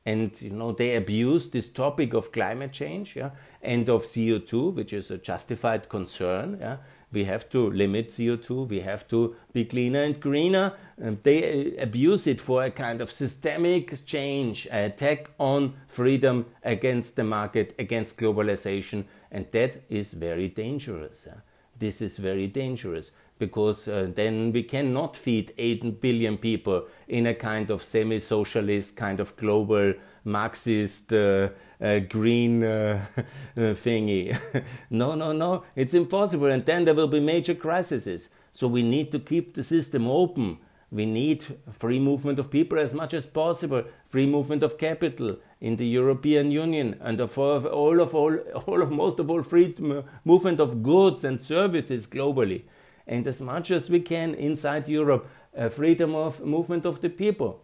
And 0.06 0.38
you 0.42 0.50
know 0.50 0.72
they 0.72 0.96
abuse 0.96 1.48
this 1.48 1.70
topic 1.70 2.12
of 2.12 2.30
climate 2.30 2.72
change, 2.72 3.16
yeah, 3.16 3.30
and 3.62 3.88
of 3.88 4.02
CO2, 4.02 4.74
which 4.74 4.92
is 4.92 5.10
a 5.10 5.16
justified 5.16 5.88
concern, 5.88 6.58
yeah, 6.60 6.76
we 7.14 7.24
have 7.24 7.48
to 7.50 7.70
limit 7.70 8.10
CO2, 8.10 8.68
we 8.68 8.80
have 8.80 9.08
to 9.08 9.36
be 9.52 9.64
cleaner 9.64 10.02
and 10.02 10.20
greener. 10.20 10.74
And 11.00 11.22
they 11.22 11.76
uh, 11.78 11.82
abuse 11.82 12.26
it 12.26 12.40
for 12.40 12.64
a 12.64 12.70
kind 12.70 13.00
of 13.00 13.10
systemic 13.10 14.04
change, 14.04 14.68
an 14.70 14.84
attack 14.84 15.30
on 15.38 15.74
freedom 15.88 16.46
against 16.62 17.16
the 17.16 17.24
market, 17.24 17.74
against 17.78 18.18
globalization, 18.18 19.04
and 19.30 19.46
that 19.52 19.82
is 19.88 20.12
very 20.12 20.48
dangerous. 20.48 21.26
This 21.78 22.02
is 22.02 22.18
very 22.18 22.46
dangerous 22.46 23.10
because 23.38 23.88
uh, 23.88 24.08
then 24.14 24.52
we 24.52 24.62
cannot 24.62 25.16
feed 25.16 25.52
8 25.58 26.00
billion 26.00 26.38
people 26.38 26.86
in 27.08 27.26
a 27.26 27.34
kind 27.34 27.70
of 27.70 27.82
semi 27.82 28.20
socialist, 28.20 28.96
kind 28.96 29.18
of 29.18 29.36
global 29.36 29.94
Marxist 30.24 31.12
uh, 31.12 31.50
uh, 31.80 31.98
green 32.00 32.64
uh, 32.64 33.04
thingy. 33.56 34.36
no, 34.90 35.14
no, 35.14 35.32
no, 35.32 35.64
it's 35.76 35.94
impossible. 35.94 36.46
And 36.46 36.64
then 36.64 36.84
there 36.84 36.94
will 36.94 37.08
be 37.08 37.20
major 37.20 37.54
crises. 37.54 38.30
So 38.52 38.66
we 38.66 38.82
need 38.82 39.12
to 39.12 39.18
keep 39.18 39.54
the 39.54 39.62
system 39.62 40.08
open. 40.08 40.58
We 40.90 41.06
need 41.06 41.44
free 41.72 41.98
movement 41.98 42.38
of 42.38 42.50
people 42.50 42.78
as 42.78 42.94
much 42.94 43.14
as 43.14 43.26
possible, 43.26 43.84
free 44.06 44.26
movement 44.26 44.62
of 44.62 44.78
capital 44.78 45.36
in 45.60 45.76
the 45.76 45.86
European 45.86 46.52
Union, 46.52 46.96
and 47.00 47.20
of 47.20 47.36
all 47.36 48.00
of 48.00 48.14
all, 48.14 48.36
all 48.66 48.80
of 48.80 48.92
most 48.92 49.18
of 49.18 49.28
all, 49.28 49.42
free 49.42 49.74
movement 50.24 50.60
of 50.60 50.82
goods 50.84 51.24
and 51.24 51.42
services 51.42 52.06
globally, 52.06 52.62
and 53.08 53.26
as 53.26 53.40
much 53.40 53.72
as 53.72 53.90
we 53.90 53.98
can 53.98 54.34
inside 54.34 54.88
Europe, 54.88 55.26
freedom 55.70 56.14
of 56.14 56.44
movement 56.44 56.86
of 56.86 57.00
the 57.00 57.08
people 57.08 57.63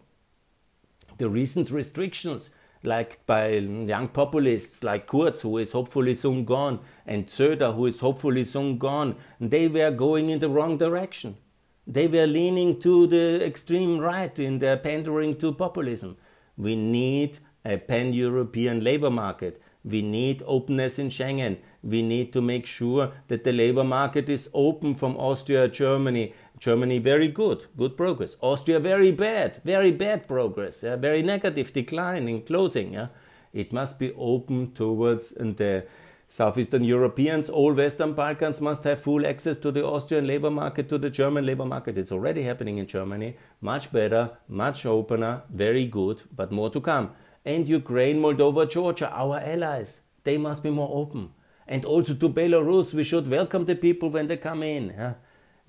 the 1.21 1.29
recent 1.29 1.69
restrictions 1.69 2.49
like 2.83 3.23
by 3.27 3.49
young 3.49 4.07
populists 4.07 4.83
like 4.83 5.05
Kurz, 5.05 5.41
who 5.41 5.59
is 5.59 5.71
hopefully 5.71 6.15
soon 6.15 6.45
gone, 6.45 6.79
and 7.05 7.27
Söder, 7.27 7.75
who 7.75 7.85
is 7.85 7.99
hopefully 7.99 8.43
soon 8.43 8.79
gone, 8.79 9.15
they 9.39 9.67
were 9.67 9.91
going 9.91 10.31
in 10.31 10.39
the 10.39 10.49
wrong 10.49 10.77
direction. 10.77 11.37
They 11.85 12.07
were 12.07 12.25
leaning 12.25 12.79
to 12.79 13.05
the 13.05 13.45
extreme 13.45 13.99
right 13.99 14.37
in 14.39 14.57
their 14.57 14.77
pandering 14.77 15.37
to 15.37 15.53
populism. 15.53 16.17
We 16.57 16.75
need 16.75 17.37
a 17.63 17.77
pan 17.77 18.13
European 18.13 18.83
labor 18.83 19.11
market. 19.11 19.61
We 19.83 20.01
need 20.01 20.41
openness 20.45 20.97
in 20.97 21.09
Schengen. 21.09 21.57
We 21.83 22.01
need 22.01 22.33
to 22.33 22.41
make 22.41 22.65
sure 22.65 23.11
that 23.27 23.43
the 23.43 23.51
labor 23.51 23.83
market 23.83 24.27
is 24.27 24.49
open 24.53 24.95
from 24.95 25.17
Austria, 25.17 25.67
Germany, 25.67 26.33
Germany, 26.59 26.99
very 26.99 27.27
good, 27.27 27.65
good 27.77 27.97
progress. 27.97 28.35
Austria, 28.41 28.79
very 28.79 29.11
bad, 29.11 29.61
very 29.63 29.91
bad 29.91 30.27
progress, 30.27 30.83
yeah? 30.83 30.95
very 30.95 31.23
negative 31.23 31.73
decline 31.73 32.27
in 32.27 32.41
closing. 32.41 32.93
Yeah? 32.93 33.07
It 33.53 33.73
must 33.73 33.97
be 33.97 34.13
open 34.13 34.71
towards 34.73 35.31
the 35.31 35.85
Southeastern 36.31 36.85
Europeans, 36.85 37.49
all 37.49 37.73
Western 37.73 38.13
Balkans 38.13 38.61
must 38.61 38.85
have 38.85 39.01
full 39.01 39.27
access 39.27 39.57
to 39.57 39.69
the 39.69 39.85
Austrian 39.85 40.25
labor 40.25 40.49
market, 40.49 40.87
to 40.87 40.97
the 40.97 41.09
German 41.09 41.45
labor 41.45 41.65
market. 41.65 41.97
It's 41.97 42.13
already 42.13 42.43
happening 42.43 42.77
in 42.77 42.87
Germany. 42.87 43.35
Much 43.59 43.91
better, 43.91 44.37
much 44.47 44.85
opener, 44.85 45.41
very 45.49 45.85
good, 45.85 46.21
but 46.33 46.49
more 46.49 46.69
to 46.69 46.79
come. 46.79 47.11
And 47.43 47.67
Ukraine, 47.67 48.21
Moldova, 48.21 48.69
Georgia, 48.69 49.11
our 49.11 49.39
allies, 49.39 49.99
they 50.23 50.37
must 50.37 50.63
be 50.63 50.69
more 50.69 50.89
open. 50.93 51.33
And 51.67 51.83
also 51.83 52.13
to 52.13 52.29
Belarus, 52.29 52.93
we 52.93 53.03
should 53.03 53.29
welcome 53.29 53.65
the 53.65 53.75
people 53.75 54.09
when 54.09 54.27
they 54.27 54.37
come 54.37 54.63
in. 54.63 55.15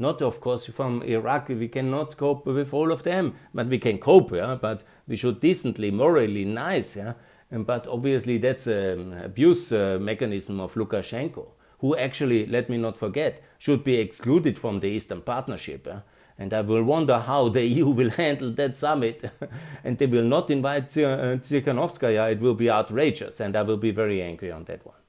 Not, 0.03 0.21
of 0.21 0.41
course, 0.41 0.67
from 0.67 1.01
Iraq, 1.05 1.49
we 1.49 1.69
cannot 1.69 2.17
cope 2.17 2.45
with 2.45 2.75
all 2.75 2.91
of 2.91 3.05
them, 3.05 3.37
but 3.55 3.69
we 3.69 3.79
can 3.79 3.99
cope, 3.99 4.33
yeah? 4.33 4.59
but 4.61 4.83
we 5.07 5.15
should 5.15 5.39
decently, 5.39 5.93
morally, 5.93 6.45
nice. 6.45 6.97
Yeah? 6.97 7.13
And, 7.53 7.65
but 7.65 7.87
obviously, 7.87 8.39
that's 8.39 8.67
an 8.67 9.13
abuse 9.13 9.71
uh, 9.71 9.99
mechanism 10.01 10.59
of 10.59 10.75
Lukashenko, 10.75 11.47
who 11.79 11.97
actually, 11.97 12.47
let 12.47 12.69
me 12.69 12.79
not 12.79 12.97
forget, 12.97 13.45
should 13.59 13.85
be 13.85 13.99
excluded 13.99 14.59
from 14.59 14.81
the 14.81 14.89
Eastern 14.89 15.23
Partnership. 15.23 15.87
Yeah? 15.87 16.01
And 16.37 16.53
I 16.53 16.63
will 16.63 16.83
wonder 16.83 17.21
how 17.21 17.49
the 17.49 17.63
EU 17.77 17.87
will 17.87 18.11
handle 18.11 18.51
that 18.55 18.75
summit. 18.75 19.31
and 19.85 19.99
they 19.99 20.07
will 20.07 20.25
not 20.25 20.51
invite 20.51 20.89
Tsikhanouskaya. 20.89 22.33
It 22.33 22.41
will 22.41 22.57
be 22.57 22.69
outrageous, 22.69 23.39
and 23.39 23.55
I 23.55 23.63
will 23.63 23.77
be 23.77 23.93
very 23.93 24.21
angry 24.21 24.51
on 24.51 24.65
that 24.65 24.85
one. 24.85 25.02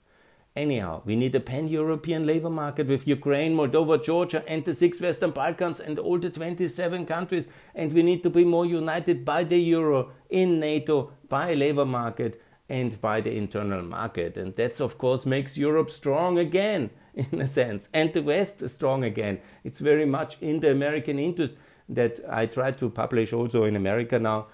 Anyhow, 0.56 1.02
we 1.04 1.16
need 1.16 1.34
a 1.34 1.40
pan 1.40 1.68
European 1.68 2.28
labor 2.28 2.50
market 2.50 2.86
with 2.86 3.08
Ukraine, 3.08 3.56
Moldova, 3.56 4.04
Georgia, 4.04 4.44
and 4.48 4.64
the 4.64 4.76
six 4.76 5.02
Western 5.02 5.32
Balkans 5.32 5.80
and 5.80 5.98
all 5.98 6.20
the 6.20 6.30
27 6.30 7.08
countries. 7.08 7.48
And 7.74 7.92
we 7.92 8.04
need 8.04 8.22
to 8.22 8.30
be 8.30 8.46
more 8.46 8.66
united 8.66 9.26
by 9.26 9.46
the 9.46 9.58
euro, 9.58 10.12
in 10.30 10.60
NATO, 10.60 11.12
by 11.28 11.56
labor 11.56 11.86
market, 11.86 12.40
and 12.70 13.02
by 13.02 13.20
the 13.20 13.36
internal 13.36 13.82
market. 13.82 14.38
And 14.38 14.56
that, 14.56 14.80
of 14.80 15.00
course, 15.00 15.26
makes 15.26 15.58
Europe 15.58 15.90
strong 15.90 16.38
again, 16.38 16.92
in 17.16 17.42
a 17.42 17.48
sense, 17.48 17.90
and 17.92 18.14
the 18.14 18.22
West 18.22 18.70
strong 18.70 19.04
again. 19.04 19.40
It's 19.64 19.80
very 19.80 20.06
much 20.06 20.38
in 20.40 20.60
the 20.60 20.70
American 20.70 21.18
interest 21.18 21.56
that 21.90 22.20
I 22.30 22.46
try 22.46 22.70
to 22.72 22.92
publish 22.92 23.34
also 23.34 23.64
in 23.64 23.76
America 23.76 24.20
now 24.20 24.48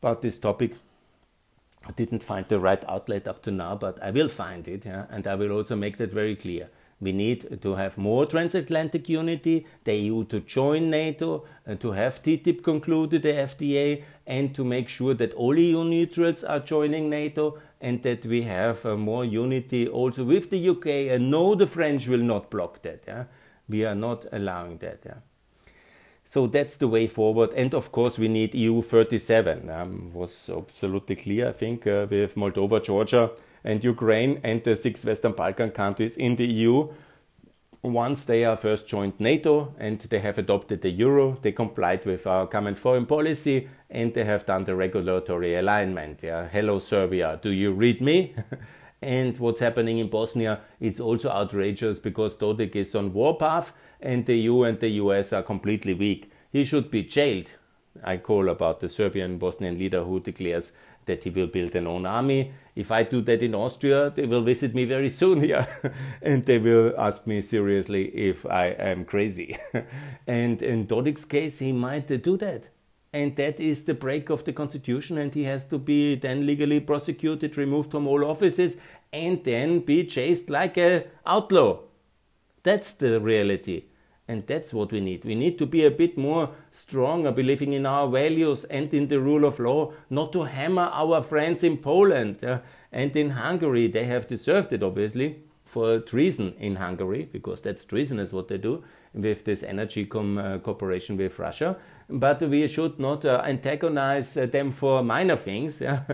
about 0.00 0.22
this 0.22 0.38
topic 0.38 0.74
I 1.86 1.92
didn't 1.92 2.22
find 2.22 2.46
the 2.48 2.58
right 2.58 2.82
outlet 2.88 3.28
up 3.28 3.42
to 3.42 3.50
now, 3.50 3.76
but 3.76 4.02
I 4.02 4.10
will 4.10 4.28
find 4.28 4.66
it, 4.66 4.86
yeah? 4.86 5.06
and 5.10 5.26
I 5.26 5.34
will 5.34 5.52
also 5.52 5.76
make 5.76 5.98
that 5.98 6.12
very 6.12 6.36
clear. 6.36 6.68
We 7.00 7.12
need 7.12 7.60
to 7.60 7.74
have 7.74 7.98
more 7.98 8.24
transatlantic 8.24 9.08
unity, 9.08 9.66
the 9.84 9.94
EU 9.94 10.24
to 10.26 10.40
join 10.40 10.90
NATO, 10.90 11.44
uh, 11.68 11.74
to 11.74 11.92
have 11.92 12.22
TTIP 12.22 12.62
concluded, 12.62 13.22
the 13.22 13.32
FTA, 13.32 14.02
and 14.26 14.54
to 14.54 14.64
make 14.64 14.88
sure 14.88 15.12
that 15.14 15.34
all 15.34 15.58
EU 15.58 15.84
neutrals 15.84 16.44
are 16.44 16.60
joining 16.60 17.10
NATO 17.10 17.58
and 17.80 18.02
that 18.02 18.24
we 18.24 18.42
have 18.42 18.86
uh, 18.86 18.96
more 18.96 19.24
unity 19.24 19.86
also 19.86 20.24
with 20.24 20.48
the 20.48 20.68
UK. 20.68 20.86
And 21.12 21.30
no, 21.30 21.54
the 21.54 21.66
French 21.66 22.08
will 22.08 22.22
not 22.22 22.50
block 22.50 22.80
that. 22.82 23.04
Yeah? 23.06 23.24
We 23.68 23.84
are 23.84 23.94
not 23.94 24.24
allowing 24.32 24.78
that. 24.78 25.00
Yeah? 25.04 25.18
So 26.34 26.48
that's 26.48 26.78
the 26.78 26.88
way 26.88 27.06
forward. 27.06 27.52
And 27.54 27.72
of 27.74 27.92
course, 27.92 28.18
we 28.18 28.26
need 28.26 28.56
EU 28.56 28.82
37. 28.82 29.70
Um, 29.70 30.10
was 30.12 30.50
absolutely 30.50 31.14
clear, 31.14 31.50
I 31.50 31.52
think, 31.52 31.86
uh, 31.86 32.08
with 32.10 32.34
Moldova, 32.34 32.82
Georgia, 32.82 33.30
and 33.62 33.84
Ukraine 33.84 34.40
and 34.42 34.60
the 34.64 34.74
six 34.74 35.04
Western 35.04 35.30
Balkan 35.30 35.70
countries 35.70 36.16
in 36.16 36.34
the 36.34 36.44
EU 36.44 36.88
once 37.82 38.24
they 38.24 38.44
are 38.44 38.56
first 38.56 38.88
joined 38.88 39.12
NATO 39.20 39.74
and 39.78 40.00
they 40.00 40.18
have 40.18 40.38
adopted 40.38 40.82
the 40.82 40.90
euro, 40.90 41.38
they 41.42 41.52
complied 41.52 42.04
with 42.04 42.26
our 42.26 42.48
common 42.48 42.74
foreign 42.74 43.06
policy 43.06 43.68
and 43.88 44.12
they 44.14 44.24
have 44.24 44.44
done 44.44 44.64
the 44.64 44.74
regulatory 44.74 45.54
alignment. 45.54 46.22
Yeah. 46.24 46.48
Hello, 46.48 46.80
Serbia, 46.80 47.38
do 47.42 47.50
you 47.50 47.72
read 47.72 48.00
me? 48.00 48.34
and 49.02 49.38
what's 49.38 49.60
happening 49.60 49.98
in 49.98 50.08
Bosnia, 50.08 50.62
it's 50.80 50.98
also 50.98 51.28
outrageous 51.28 52.00
because 52.00 52.36
Dodik 52.36 52.74
is 52.74 52.92
on 52.96 53.12
warpath 53.12 53.72
and 54.04 54.26
the 54.26 54.36
EU 54.36 54.62
and 54.62 54.78
the 54.78 54.90
US 55.02 55.32
are 55.32 55.42
completely 55.42 55.94
weak. 55.94 56.30
He 56.52 56.62
should 56.62 56.90
be 56.90 57.02
jailed. 57.02 57.48
I 58.04 58.18
call 58.18 58.48
about 58.48 58.80
the 58.80 58.88
Serbian 58.88 59.38
Bosnian 59.38 59.78
leader 59.78 60.04
who 60.04 60.20
declares 60.20 60.72
that 61.06 61.24
he 61.24 61.30
will 61.30 61.46
build 61.46 61.74
an 61.74 61.86
own 61.86 62.06
army. 62.06 62.52
If 62.76 62.90
I 62.90 63.02
do 63.02 63.22
that 63.22 63.42
in 63.42 63.54
Austria, 63.54 64.10
they 64.10 64.26
will 64.26 64.42
visit 64.42 64.74
me 64.74 64.84
very 64.84 65.08
soon 65.08 65.40
here 65.40 65.66
and 66.22 66.44
they 66.44 66.58
will 66.58 66.94
ask 66.98 67.26
me 67.26 67.40
seriously 67.40 68.04
if 68.08 68.44
I 68.46 68.66
am 68.68 69.04
crazy. 69.04 69.56
and 70.26 70.62
in 70.62 70.86
Dodik's 70.86 71.24
case, 71.24 71.58
he 71.58 71.72
might 71.72 72.06
do 72.22 72.36
that. 72.36 72.68
And 73.12 73.36
that 73.36 73.60
is 73.60 73.84
the 73.84 73.94
break 73.94 74.28
of 74.28 74.42
the 74.44 74.52
constitution, 74.52 75.18
and 75.18 75.32
he 75.32 75.44
has 75.44 75.64
to 75.66 75.78
be 75.78 76.16
then 76.16 76.46
legally 76.46 76.80
prosecuted, 76.80 77.56
removed 77.56 77.92
from 77.92 78.08
all 78.08 78.24
offices, 78.24 78.76
and 79.12 79.44
then 79.44 79.78
be 79.78 80.04
chased 80.04 80.50
like 80.50 80.76
a 80.76 81.06
outlaw. 81.24 81.78
That's 82.64 82.92
the 82.94 83.20
reality. 83.20 83.84
And 84.26 84.46
that's 84.46 84.72
what 84.72 84.90
we 84.90 85.00
need. 85.00 85.24
We 85.24 85.34
need 85.34 85.58
to 85.58 85.66
be 85.66 85.84
a 85.84 85.90
bit 85.90 86.16
more 86.16 86.50
stronger, 86.70 87.30
believing 87.30 87.74
in 87.74 87.84
our 87.84 88.08
values 88.08 88.64
and 88.64 88.92
in 88.94 89.08
the 89.08 89.20
rule 89.20 89.44
of 89.44 89.58
law, 89.58 89.92
not 90.08 90.32
to 90.32 90.44
hammer 90.44 90.88
our 90.92 91.22
friends 91.22 91.62
in 91.62 91.76
Poland 91.76 92.42
uh, 92.42 92.60
and 92.90 93.14
in 93.14 93.30
Hungary. 93.30 93.86
They 93.86 94.04
have 94.04 94.26
deserved 94.26 94.72
it, 94.72 94.82
obviously, 94.82 95.42
for 95.66 95.98
treason 95.98 96.54
in 96.58 96.76
Hungary, 96.76 97.28
because 97.30 97.60
that's 97.60 97.84
treasonous 97.84 98.32
what 98.32 98.48
they 98.48 98.56
do 98.56 98.82
with 99.12 99.44
this 99.44 99.62
energy 99.62 100.06
com- 100.06 100.38
uh, 100.38 100.58
cooperation 100.58 101.18
with 101.18 101.38
Russia. 101.38 101.76
But 102.08 102.42
we 102.42 102.68
should 102.68 102.98
not 102.98 103.24
uh, 103.24 103.42
antagonize 103.44 104.36
uh, 104.36 104.46
them 104.46 104.72
for 104.72 105.02
minor 105.02 105.36
things, 105.36 105.80
uh, 105.82 106.04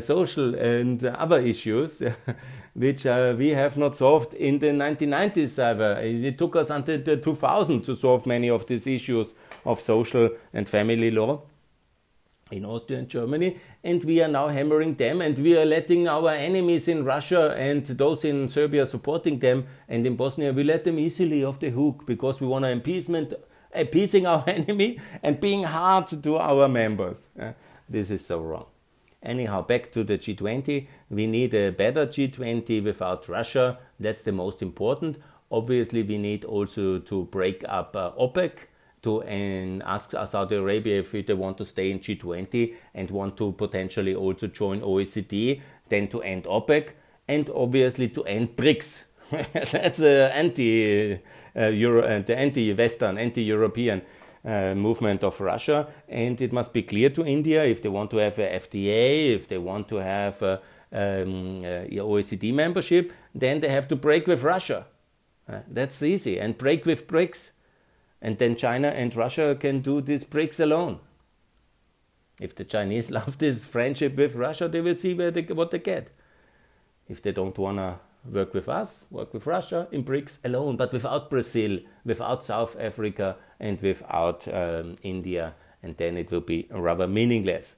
social 0.00 0.54
and 0.54 1.04
other 1.04 1.40
issues 1.40 2.02
which 2.74 3.04
we 3.04 3.48
have 3.48 3.76
not 3.76 3.96
solved 3.96 4.34
in 4.34 4.58
the 4.58 4.68
1990s 4.68 5.58
ever. 5.58 5.98
It 6.00 6.38
took 6.38 6.56
us 6.56 6.70
until 6.70 6.98
the 6.98 7.16
2000 7.16 7.82
to 7.84 7.96
solve 7.96 8.26
many 8.26 8.48
of 8.48 8.66
these 8.66 8.86
issues 8.86 9.34
of 9.64 9.80
social 9.80 10.30
and 10.52 10.68
family 10.68 11.10
law 11.10 11.42
in 12.50 12.64
Austria 12.64 12.98
and 12.98 13.08
Germany, 13.08 13.56
and 13.84 14.02
we 14.04 14.22
are 14.22 14.28
now 14.28 14.48
hammering 14.48 14.94
them, 14.94 15.20
and 15.20 15.38
we 15.38 15.56
are 15.56 15.64
letting 15.64 16.08
our 16.08 16.30
enemies 16.30 16.88
in 16.88 17.04
Russia 17.04 17.54
and 17.56 17.86
those 17.86 18.24
in 18.24 18.48
Serbia 18.48 18.86
supporting 18.86 19.38
them, 19.38 19.66
and 19.88 20.06
in 20.06 20.16
Bosnia 20.16 20.52
we 20.52 20.64
let 20.64 20.84
them 20.84 20.98
easily 20.98 21.44
off 21.44 21.60
the 21.60 21.70
hook 21.70 22.04
because 22.06 22.40
we 22.40 22.46
want 22.46 22.64
an 22.64 22.78
appeasement, 22.78 23.34
appeasing 23.74 24.26
our 24.32 24.44
enemy 24.46 24.98
and 25.22 25.40
being 25.40 25.64
hard 25.64 26.06
to 26.08 26.36
our 26.36 26.68
members. 26.68 27.28
Uh, 27.38 27.52
this 27.88 28.10
is 28.10 28.24
so 28.24 28.40
wrong. 28.40 28.66
Anyhow, 29.22 29.62
back 29.62 29.92
to 29.92 30.02
the 30.02 30.16
G20. 30.16 30.86
We 31.10 31.26
need 31.26 31.52
a 31.52 31.70
better 31.70 32.06
G20 32.06 32.82
without 32.82 33.28
Russia. 33.28 33.78
That's 33.98 34.22
the 34.22 34.32
most 34.32 34.62
important. 34.62 35.18
Obviously, 35.50 36.02
we 36.02 36.16
need 36.16 36.44
also 36.44 37.00
to 37.00 37.24
break 37.26 37.64
up 37.68 37.94
uh, 37.94 38.12
OPEC 38.12 38.52
to 39.02 39.22
and 39.22 39.82
ask 39.82 40.12
Saudi 40.12 40.56
Arabia 40.56 41.00
if 41.00 41.26
they 41.26 41.34
want 41.34 41.58
to 41.58 41.66
stay 41.66 41.90
in 41.90 42.00
G20 42.00 42.74
and 42.94 43.10
want 43.10 43.36
to 43.38 43.52
potentially 43.52 44.14
also 44.14 44.46
join 44.46 44.80
OECD, 44.80 45.60
then 45.88 46.08
to 46.08 46.22
end 46.22 46.44
OPEC, 46.44 46.90
and 47.28 47.50
obviously 47.50 48.08
to 48.08 48.24
end 48.24 48.56
BRICS. 48.56 49.04
That's 49.52 50.00
uh, 50.00 50.30
anti 50.34 51.20
uh, 51.56 51.66
Euro, 51.68 52.02
uh, 52.02 52.20
the 52.20 52.36
anti-Western, 52.36 53.18
anti-European 53.18 54.02
uh, 54.44 54.74
movement 54.74 55.22
of 55.24 55.40
Russia, 55.40 55.88
and 56.08 56.40
it 56.40 56.52
must 56.52 56.72
be 56.72 56.82
clear 56.82 57.10
to 57.10 57.24
India 57.24 57.64
if 57.64 57.82
they 57.82 57.88
want 57.88 58.10
to 58.10 58.16
have 58.18 58.38
a 58.38 58.58
FTA, 58.58 59.34
if 59.34 59.48
they 59.48 59.58
want 59.58 59.88
to 59.88 59.96
have 59.96 60.40
a, 60.42 60.60
um, 60.92 61.60
uh, 61.62 61.86
OECD 62.02 62.52
membership, 62.52 63.12
then 63.34 63.60
they 63.60 63.68
have 63.68 63.86
to 63.88 63.96
break 63.96 64.26
with 64.26 64.42
Russia. 64.42 64.86
Uh, 65.48 65.60
that's 65.68 66.02
easy, 66.02 66.38
and 66.38 66.56
break 66.56 66.86
with 66.86 67.06
BRICS, 67.06 67.50
and 68.22 68.38
then 68.38 68.56
China 68.56 68.88
and 68.88 69.14
Russia 69.14 69.56
can 69.58 69.80
do 69.80 70.00
this 70.00 70.24
BRICS 70.24 70.60
alone. 70.60 71.00
If 72.40 72.54
the 72.54 72.64
Chinese 72.64 73.10
love 73.18 73.38
this 73.38 73.66
friendship 73.66 74.16
with 74.16 74.34
Russia, 74.34 74.68
they 74.68 74.80
will 74.80 74.94
see 74.94 75.14
where 75.14 75.30
they, 75.30 75.42
what 75.42 75.70
they 75.70 75.78
get. 75.78 76.10
If 77.08 77.20
they 77.22 77.32
don't 77.32 77.58
wanna 77.58 77.98
work 78.24 78.54
with 78.54 78.68
us, 78.68 79.04
work 79.10 79.32
with 79.32 79.46
Russia 79.46 79.88
in 79.90 80.04
BRICS 80.04 80.38
alone, 80.44 80.76
but 80.76 80.92
without 80.92 81.30
Brazil, 81.30 81.78
without 82.04 82.44
South 82.44 82.76
Africa, 82.78 83.36
and 83.58 83.80
without 83.80 84.46
um, 84.52 84.96
India, 85.02 85.54
and 85.82 85.96
then 85.96 86.16
it 86.16 86.30
will 86.30 86.40
be 86.40 86.66
rather 86.70 87.06
meaningless. 87.06 87.76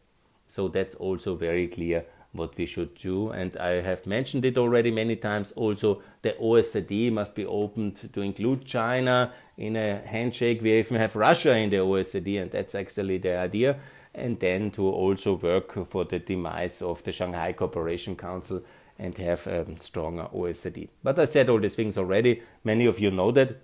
So 0.49 0.69
that's 0.69 0.95
also 0.97 1.35
very 1.35 1.69
clear 1.69 2.05
what 2.33 2.57
we 2.57 2.67
should 2.67 2.95
do. 2.95 3.31
And 3.31 3.57
I 3.57 3.81
have 3.83 4.07
mentioned 4.07 4.45
it 4.45 4.59
already 4.59 4.91
many 4.91 5.17
times. 5.17 5.53
Also, 5.53 6.03
the 6.23 6.33
OECD 6.33 7.13
must 7.13 7.35
be 7.35 7.45
opened 7.47 8.13
to 8.13 8.21
include 8.21 8.65
China 8.65 9.33
in 9.57 9.77
a 9.77 9.99
handshake. 9.99 10.63
We 10.63 10.73
even 10.79 10.97
have 10.97 11.15
Russia 11.15 11.57
in 11.57 11.71
the 11.71 11.77
OECD, 11.77 12.41
and 12.41 12.51
that's 12.51 12.75
actually 12.75 13.19
the 13.19 13.37
idea. 13.39 13.79
And 14.15 14.39
then 14.41 14.71
to 14.73 14.89
also 14.89 15.35
work 15.35 15.87
for 15.87 16.05
the 16.05 16.19
demise 16.19 16.83
of 16.83 17.03
the 17.03 17.13
Shanghai 17.13 17.53
Cooperation 17.53 18.17
Council 18.17 18.63
and 19.03 19.19
have 19.19 19.49
a 19.49 19.67
stronger 19.81 20.29
OECD. 20.33 20.89
But 21.03 21.19
I 21.19 21.25
said 21.25 21.51
all 21.51 21.59
these 21.59 21.75
things 21.75 21.99
already. 21.99 22.41
Many 22.63 22.87
of 22.87 23.01
you 23.01 23.11
know 23.11 23.33
that. 23.33 23.57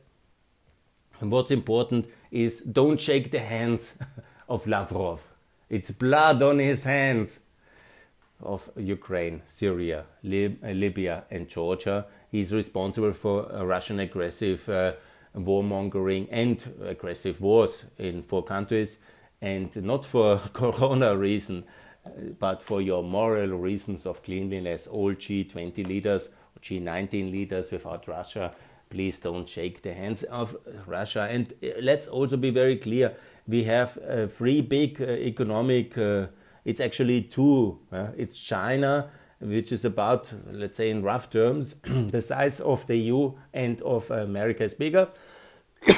And 1.20 1.30
what's 1.30 1.52
important 1.52 2.10
is 2.32 2.60
don't 2.60 3.00
shake 3.00 3.30
the 3.30 3.38
hands 3.38 3.94
of 4.48 4.66
Lavrov. 4.66 5.28
It's 5.70 5.92
blood 5.92 6.42
on 6.42 6.58
his 6.58 6.82
hands 6.82 7.38
of 8.42 8.68
Ukraine, 8.76 9.42
Syria, 9.46 10.06
Lib- 10.24 10.58
uh, 10.64 10.70
Libya, 10.70 11.24
and 11.30 11.48
Georgia. 11.48 12.06
He's 12.32 12.52
responsible 12.52 13.12
for 13.12 13.42
Russian 13.64 14.00
aggressive 14.00 14.68
uh, 14.68 14.94
warmongering 15.36 16.26
and 16.32 16.56
aggressive 16.84 17.40
wars 17.40 17.84
in 17.96 18.22
four 18.22 18.42
countries, 18.42 18.98
and 19.40 19.74
not 19.76 20.04
for 20.04 20.38
corona 20.52 21.16
reason, 21.16 21.64
but 22.38 22.62
for 22.62 22.80
your 22.80 23.02
moral 23.02 23.58
reasons 23.58 24.06
of 24.06 24.22
cleanliness. 24.22 24.86
All 24.86 25.14
G20 25.14 25.86
leaders, 25.86 26.30
G19 26.62 27.30
leaders 27.30 27.70
without 27.70 28.06
Russia, 28.08 28.52
please 28.90 29.18
don't 29.20 29.48
shake 29.48 29.82
the 29.82 29.94
hands 29.94 30.22
of 30.24 30.56
Russia. 30.86 31.28
And 31.30 31.52
uh, 31.62 31.68
let's 31.80 32.06
also 32.06 32.36
be 32.36 32.50
very 32.50 32.76
clear 32.76 33.14
we 33.48 33.64
have 33.64 33.98
uh, 33.98 34.26
three 34.26 34.60
big 34.60 35.00
uh, 35.00 35.06
economic, 35.06 35.96
uh, 35.96 36.26
it's 36.64 36.80
actually 36.80 37.22
two. 37.22 37.78
It's 38.16 38.38
China, 38.38 39.10
which 39.40 39.72
is 39.72 39.86
about, 39.86 40.30
let's 40.50 40.76
say 40.76 40.90
in 40.90 41.02
rough 41.02 41.30
terms, 41.30 41.74
the 41.82 42.20
size 42.20 42.60
of 42.60 42.86
the 42.86 42.96
EU 42.96 43.32
and 43.54 43.80
of 43.80 44.10
America 44.10 44.64
is 44.64 44.74
bigger. 44.74 45.08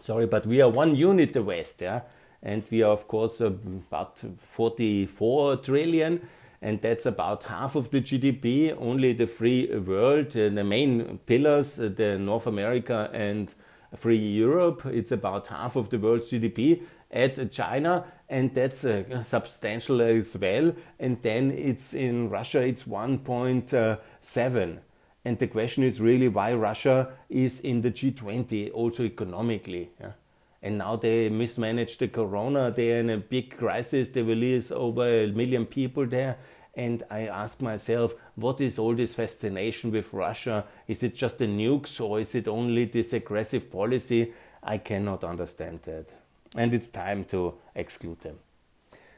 Sorry, 0.00 0.26
but 0.26 0.46
we 0.46 0.60
are 0.60 0.68
one 0.68 0.94
unit, 0.94 1.32
the 1.32 1.42
West, 1.42 1.80
yeah? 1.80 2.02
And 2.42 2.62
we 2.70 2.82
are, 2.82 2.92
of 2.92 3.06
course, 3.06 3.40
about 3.40 4.22
44 4.52 5.56
trillion 5.56 6.20
and 6.62 6.80
that's 6.82 7.06
about 7.06 7.44
half 7.44 7.74
of 7.74 7.90
the 7.90 8.00
GDP. 8.00 8.76
Only 8.78 9.12
the 9.14 9.26
free 9.26 9.74
world, 9.78 10.36
uh, 10.36 10.50
the 10.50 10.64
main 10.64 11.18
pillars, 11.26 11.80
uh, 11.80 11.90
the 11.94 12.18
North 12.18 12.46
America 12.46 13.10
and 13.12 13.54
free 13.96 14.18
Europe, 14.18 14.84
it's 14.86 15.10
about 15.10 15.46
half 15.48 15.76
of 15.76 15.88
the 15.88 15.98
world's 15.98 16.30
GDP. 16.30 16.82
At 17.12 17.50
China, 17.50 18.04
and 18.28 18.54
that's 18.54 18.84
uh, 18.84 19.24
substantial 19.24 20.00
as 20.00 20.36
well. 20.36 20.72
And 21.00 21.20
then 21.22 21.50
it's 21.50 21.92
in 21.92 22.30
Russia, 22.30 22.60
it's 22.60 22.84
1.7. 22.84 24.78
And 25.24 25.38
the 25.38 25.46
question 25.48 25.82
is 25.82 26.00
really 26.00 26.28
why 26.28 26.54
Russia 26.54 27.08
is 27.28 27.58
in 27.60 27.80
the 27.82 27.90
G20, 27.90 28.70
also 28.72 29.02
economically. 29.02 29.90
Yeah? 30.00 30.12
And 30.62 30.78
now 30.78 30.96
they 30.96 31.28
mismanaged 31.28 32.00
the 32.00 32.08
corona. 32.08 32.70
They're 32.70 33.00
in 33.00 33.10
a 33.10 33.16
big 33.16 33.56
crisis. 33.56 34.10
They 34.10 34.22
release 34.22 34.70
over 34.70 35.24
a 35.24 35.26
million 35.28 35.66
people 35.66 36.06
there. 36.06 36.36
And 36.74 37.02
I 37.10 37.26
ask 37.26 37.60
myself, 37.60 38.14
what 38.36 38.60
is 38.60 38.78
all 38.78 38.94
this 38.94 39.14
fascination 39.14 39.90
with 39.90 40.12
Russia? 40.12 40.66
Is 40.86 41.02
it 41.02 41.14
just 41.14 41.38
the 41.38 41.46
nukes 41.46 42.00
or 42.00 42.20
is 42.20 42.34
it 42.34 42.46
only 42.46 42.84
this 42.84 43.12
aggressive 43.12 43.70
policy? 43.70 44.32
I 44.62 44.78
cannot 44.78 45.24
understand 45.24 45.80
that. 45.84 46.12
And 46.56 46.74
it's 46.74 46.90
time 46.90 47.24
to 47.26 47.54
exclude 47.74 48.20
them. 48.20 48.38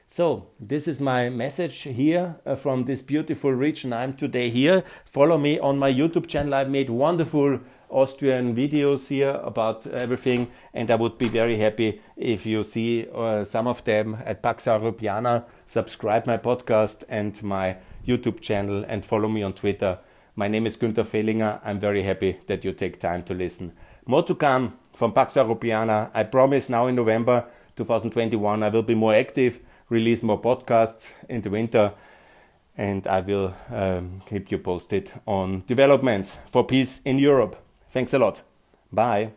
So, 0.07 0.49
this 0.61 0.87
is 0.87 1.01
my 1.01 1.31
message 1.31 1.83
here 1.83 2.37
uh, 2.45 2.55
from 2.55 2.85
this 2.85 3.01
beautiful 3.01 3.51
region. 3.51 3.95
I'm 3.95 4.13
today 4.13 4.51
here. 4.51 4.85
Follow 5.07 5.39
me 5.39 5.59
on 5.59 5.79
my 5.79 5.91
YouTube 5.91 6.27
channel. 6.27 6.53
I've 6.53 6.69
made 6.69 6.91
wonderful 6.91 7.61
Austrian 7.93 8.57
videos 8.57 9.09
here 9.09 9.39
about 9.45 9.87
everything, 9.87 10.51
and 10.73 10.91
I 10.91 10.95
would 10.95 11.19
be 11.19 11.29
very 11.29 11.59
happy 11.59 12.01
if 12.17 12.47
you 12.47 12.65
see 12.65 13.07
uh, 13.15 13.45
some 13.45 13.67
of 13.67 13.85
them 13.85 14.17
at 14.25 14.43
Pax 14.43 14.65
Europiana. 14.65 15.45
Subscribe 15.67 16.27
my 16.27 16.39
podcast 16.39 17.05
and 17.09 17.41
my 17.43 17.77
YouTube 18.07 18.41
channel 18.41 18.85
and 18.89 19.05
follow 19.05 19.29
me 19.29 19.43
on 19.43 19.53
Twitter. 19.53 19.99
My 20.35 20.49
name 20.49 20.67
is 20.67 20.77
Günther 20.77 21.05
Fehlinger. 21.05 21.61
I'm 21.63 21.79
very 21.79 22.03
happy 22.03 22.39
that 22.47 22.65
you 22.65 22.73
take 22.73 22.99
time 22.99 23.23
to 23.25 23.35
listen. 23.35 23.73
More 24.07 24.23
to 24.23 24.35
come 24.35 24.79
from 24.95 25.13
Pax 25.13 25.35
Europiana. 25.35 26.11
I 26.15 26.25
promise 26.25 26.69
now 26.69 26.87
in 26.87 26.97
November 26.97 27.47
2021 27.77 28.63
I 28.63 28.69
will 28.71 28.83
be 28.83 28.95
more 28.95 29.15
active, 29.15 29.61
release 29.89 30.23
more 30.23 30.41
podcasts 30.41 31.13
in 31.29 31.43
the 31.43 31.51
winter, 31.51 31.93
and 32.77 33.07
I 33.07 33.21
will 33.21 33.55
um, 33.71 34.23
keep 34.27 34.51
you 34.51 34.59
posted 34.59 35.13
on 35.27 35.63
developments 35.67 36.39
for 36.47 36.67
peace 36.67 37.01
in 37.05 37.19
Europe. 37.19 37.62
Thanks 37.93 38.13
a 38.15 38.19
lot. 38.19 38.43
Bye. 38.91 39.33